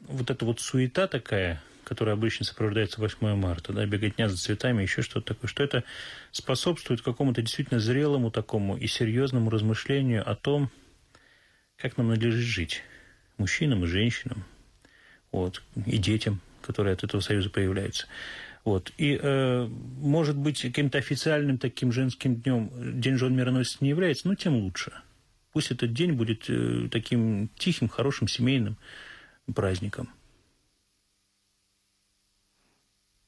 вот 0.09 0.31
эта 0.31 0.45
вот 0.45 0.61
суета 0.61 1.07
такая, 1.07 1.63
которая 1.85 2.15
обычно 2.15 2.45
сопровождается 2.45 3.01
8 3.01 3.35
марта, 3.37 3.73
да, 3.73 3.87
беготня 3.87 4.29
за 4.29 4.37
цветами, 4.37 4.83
еще 4.83 5.03
что-то 5.03 5.35
такое, 5.35 5.49
что 5.49 5.63
это 5.63 5.85
способствует 6.33 7.03
какому-то 7.03 7.43
действительно 7.43 7.81
зрелому 7.81 8.31
такому 8.31 8.77
и 8.77 8.87
серьезному 8.87 9.51
размышлению 9.51 10.29
о 10.29 10.35
том, 10.35 10.71
как 11.77 11.97
нам 11.97 12.09
надлежит 12.09 12.45
жить 12.45 12.83
мужчинам 13.39 13.85
и 13.85 13.87
женщинам, 13.89 14.45
вот, 15.33 15.63
и 15.87 15.99
детям, 15.99 16.41
которые 16.63 16.95
от 16.95 17.05
этого 17.05 17.21
союза 17.21 17.51
появляются. 17.51 18.07
Вот. 18.65 18.93
И, 18.99 19.19
э, 19.21 19.67
может 19.99 20.37
быть, 20.37 20.61
каким-то 20.61 20.99
официальным 20.99 21.59
таким 21.59 21.93
женским 21.93 22.37
днем 22.37 22.71
День 23.01 23.17
жен 23.17 23.35
мироносец 23.35 23.81
не 23.81 23.89
является, 23.89 24.29
но 24.29 24.35
тем 24.35 24.57
лучше. 24.57 24.93
Пусть 25.53 25.71
этот 25.71 25.93
день 25.93 26.13
будет 26.13 26.49
э, 26.49 26.89
таким 26.91 27.49
тихим, 27.57 27.89
хорошим, 27.89 28.29
семейным 28.29 28.77
праздником. 29.55 30.11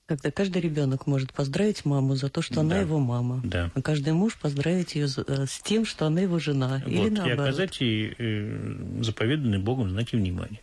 Когда 0.07 0.31
каждый 0.31 0.61
ребенок 0.61 1.07
может 1.07 1.33
поздравить 1.33 1.85
маму 1.87 2.17
за 2.17 2.29
то, 2.29 2.43
что 2.43 2.61
она 2.61 2.79
его 2.79 2.99
мама. 2.99 3.41
Да. 3.43 3.71
А 3.75 3.81
каждый 3.81 4.13
муж 4.13 4.37
поздравить 4.37 4.95
ее 4.95 5.07
э, 5.07 5.47
с 5.47 5.61
тем, 5.61 5.87
что 5.87 6.07
она 6.07 6.21
его 6.21 6.39
жена. 6.39 6.83
Вот, 6.85 6.93
или 6.93 7.09
наоборот. 7.09 7.39
И 7.39 7.43
оказать 7.43 7.81
ей 7.81 8.15
э, 8.19 9.01
заповеданный 9.01 9.59
Богом 9.59 9.91
знаки 9.91 10.15
внимания. 10.17 10.61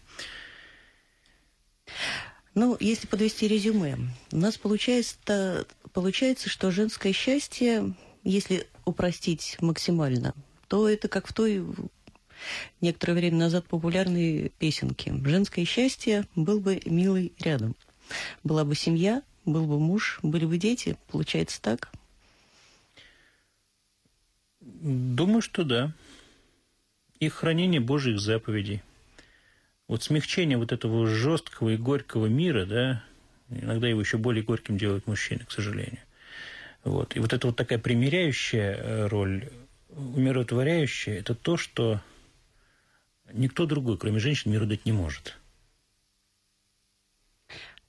Ну, 2.56 2.75
если 2.80 3.08
подвести 3.08 3.47
резюме, 3.47 3.97
у 4.32 4.38
нас 4.38 4.58
получается, 4.58 5.65
получается, 5.93 6.49
что 6.49 6.71
женское 6.71 7.13
счастье, 7.13 7.93
если 8.23 8.67
упростить 8.86 9.58
максимально, 9.62 10.34
то 10.67 10.89
это 10.89 11.08
как 11.08 11.28
в 11.28 11.34
той 11.34 11.63
некоторое 12.82 13.13
время 13.13 13.38
назад 13.38 13.65
популярной 13.65 14.52
песенке. 14.60 15.13
Женское 15.23 15.65
счастье 15.65 16.25
был 16.36 16.60
бы 16.60 16.82
милый 16.86 17.34
рядом. 17.39 17.75
Была 18.43 18.65
бы 18.65 18.75
семья, 18.75 19.21
был 19.45 19.65
бы 19.65 19.80
муж, 19.80 20.19
были 20.23 20.45
бы 20.45 20.58
дети. 20.58 20.97
Получается 21.08 21.62
так? 21.62 21.91
Думаю, 24.60 25.41
что 25.41 25.63
да. 25.63 25.93
И 27.19 27.28
хранение 27.30 27.82
Божьих 27.82 28.19
заповедей 28.19 28.82
вот 29.89 30.04
смягчение 30.04 30.58
вот 30.58 30.71
этого 30.71 31.08
жесткого 31.08 31.69
и 31.69 31.78
горького 31.78 32.28
мира, 32.28 32.65
да, 32.65 33.04
иногда 33.49 33.88
его 33.88 33.99
еще 33.99 34.17
более 34.17 34.43
горьким 34.43 34.78
делают 34.78 35.08
мужчины, 35.08 35.43
к 35.45 35.52
сожалению. 35.52 35.99
Вот. 36.84 37.15
И 37.15 37.19
вот 37.19 37.34
эта 37.34 37.47
вот 37.47 37.56
такая 37.56 37.80
примиряющая 37.80 38.75
э, 38.75 39.08
роль, 39.08 39.49
умиротворяющая, 39.89 41.17
это 41.17 41.34
то, 41.34 41.58
что 41.58 42.02
никто 43.34 43.65
другой, 43.65 43.97
кроме 43.97 44.19
женщин, 44.19 44.52
миру 44.52 44.67
дать 44.67 44.86
не 44.86 44.91
может. 44.91 45.36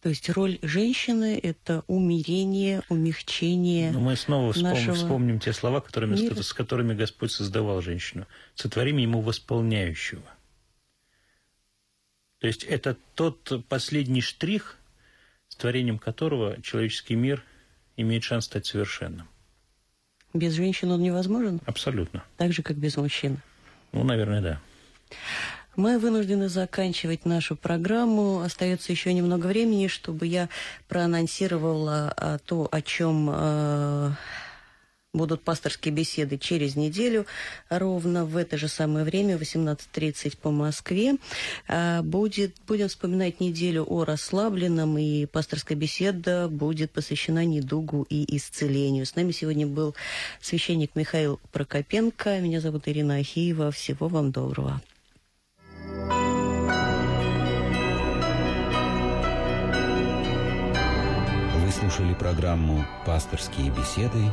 То 0.01 0.09
есть 0.09 0.31
роль 0.31 0.59
женщины– 0.63 1.39
это 1.43 1.85
умирение, 1.87 2.81
умягчение 2.89 3.91
Но 3.91 4.01
мы 4.01 4.17
снова 4.17 4.55
вспом... 4.55 4.95
вспомним 4.95 5.39
те 5.39 5.53
слова, 5.53 5.83
которыми, 5.83 6.19
мира. 6.19 6.43
с 6.43 6.55
которыми 6.55 6.95
Господь 6.95 7.31
создавал 7.31 7.83
женщину. 7.83 8.27
«Сотворим 8.55 8.97
ему 8.97 9.21
восполняющего». 9.21 10.23
То 12.41 12.47
есть 12.47 12.65
это 12.65 12.97
тот 13.15 13.65
последний 13.69 14.23
штрих, 14.23 14.79
с 15.49 15.57
творением 15.57 15.99
которого 15.99 16.61
человеческий 16.63 17.15
мир 17.15 17.45
имеет 17.97 18.25
шанс 18.25 18.47
стать 18.47 18.67
совершенным. 18.67 19.29
Без 20.33 20.55
женщин 20.55 20.91
он 20.91 21.03
невозможен? 21.03 21.61
Абсолютно. 21.67 22.25
Так 22.37 22.53
же, 22.53 22.63
как 22.63 22.77
без 22.77 22.97
мужчин? 22.97 23.39
Ну, 23.93 24.05
наверное, 24.05 24.41
да. 24.41 24.61
Мы 25.77 25.99
вынуждены 25.99 26.49
заканчивать 26.49 27.25
нашу 27.25 27.57
программу. 27.57 28.41
Остается 28.41 28.93
еще 28.93 29.13
немного 29.13 29.47
времени, 29.47 29.89
чтобы 29.89 30.27
я 30.27 30.49
проанонсировала 30.89 32.13
а, 32.17 32.39
то, 32.39 32.69
о 32.71 32.83
чем 32.83 33.29
э, 33.31 34.11
будут 35.13 35.43
пасторские 35.43 35.93
беседы 35.93 36.39
через 36.39 36.77
неделю, 36.77 37.27
ровно 37.69 38.25
в 38.25 38.37
это 38.37 38.57
же 38.57 38.69
самое 38.69 39.05
время, 39.05 39.37
18.30 39.37 40.37
по 40.37 40.51
Москве. 40.51 41.17
А, 41.69 42.03
будет, 42.03 42.55
будем 42.67 42.89
вспоминать 42.89 43.41
неделю 43.41 43.85
о 43.89 44.05
расслабленном, 44.05 44.99
и 44.99 45.27
пасторская 45.27 45.77
беседа 45.77 46.49
будет 46.49 46.93
посвящена 46.93 47.45
недугу 47.45 48.07
и 48.09 48.37
исцелению. 48.37 49.05
С 49.05 49.17
нами 49.17 49.33
сегодня 49.33 49.67
был 49.67 49.95
священник 50.41 50.95
Михаил 50.95 51.41
Прокопенко. 51.53 52.39
Меня 52.41 52.61
зовут 52.61 52.87
Ирина 52.87 53.17
Ахиева. 53.17 53.73
Всего 53.73 54.09
вам 54.09 54.31
доброго. 54.31 54.81
Вы 61.57 61.73
слушали 61.73 62.15
программу 62.15 62.87
«Пасторские 63.05 63.71
беседы» 63.71 64.33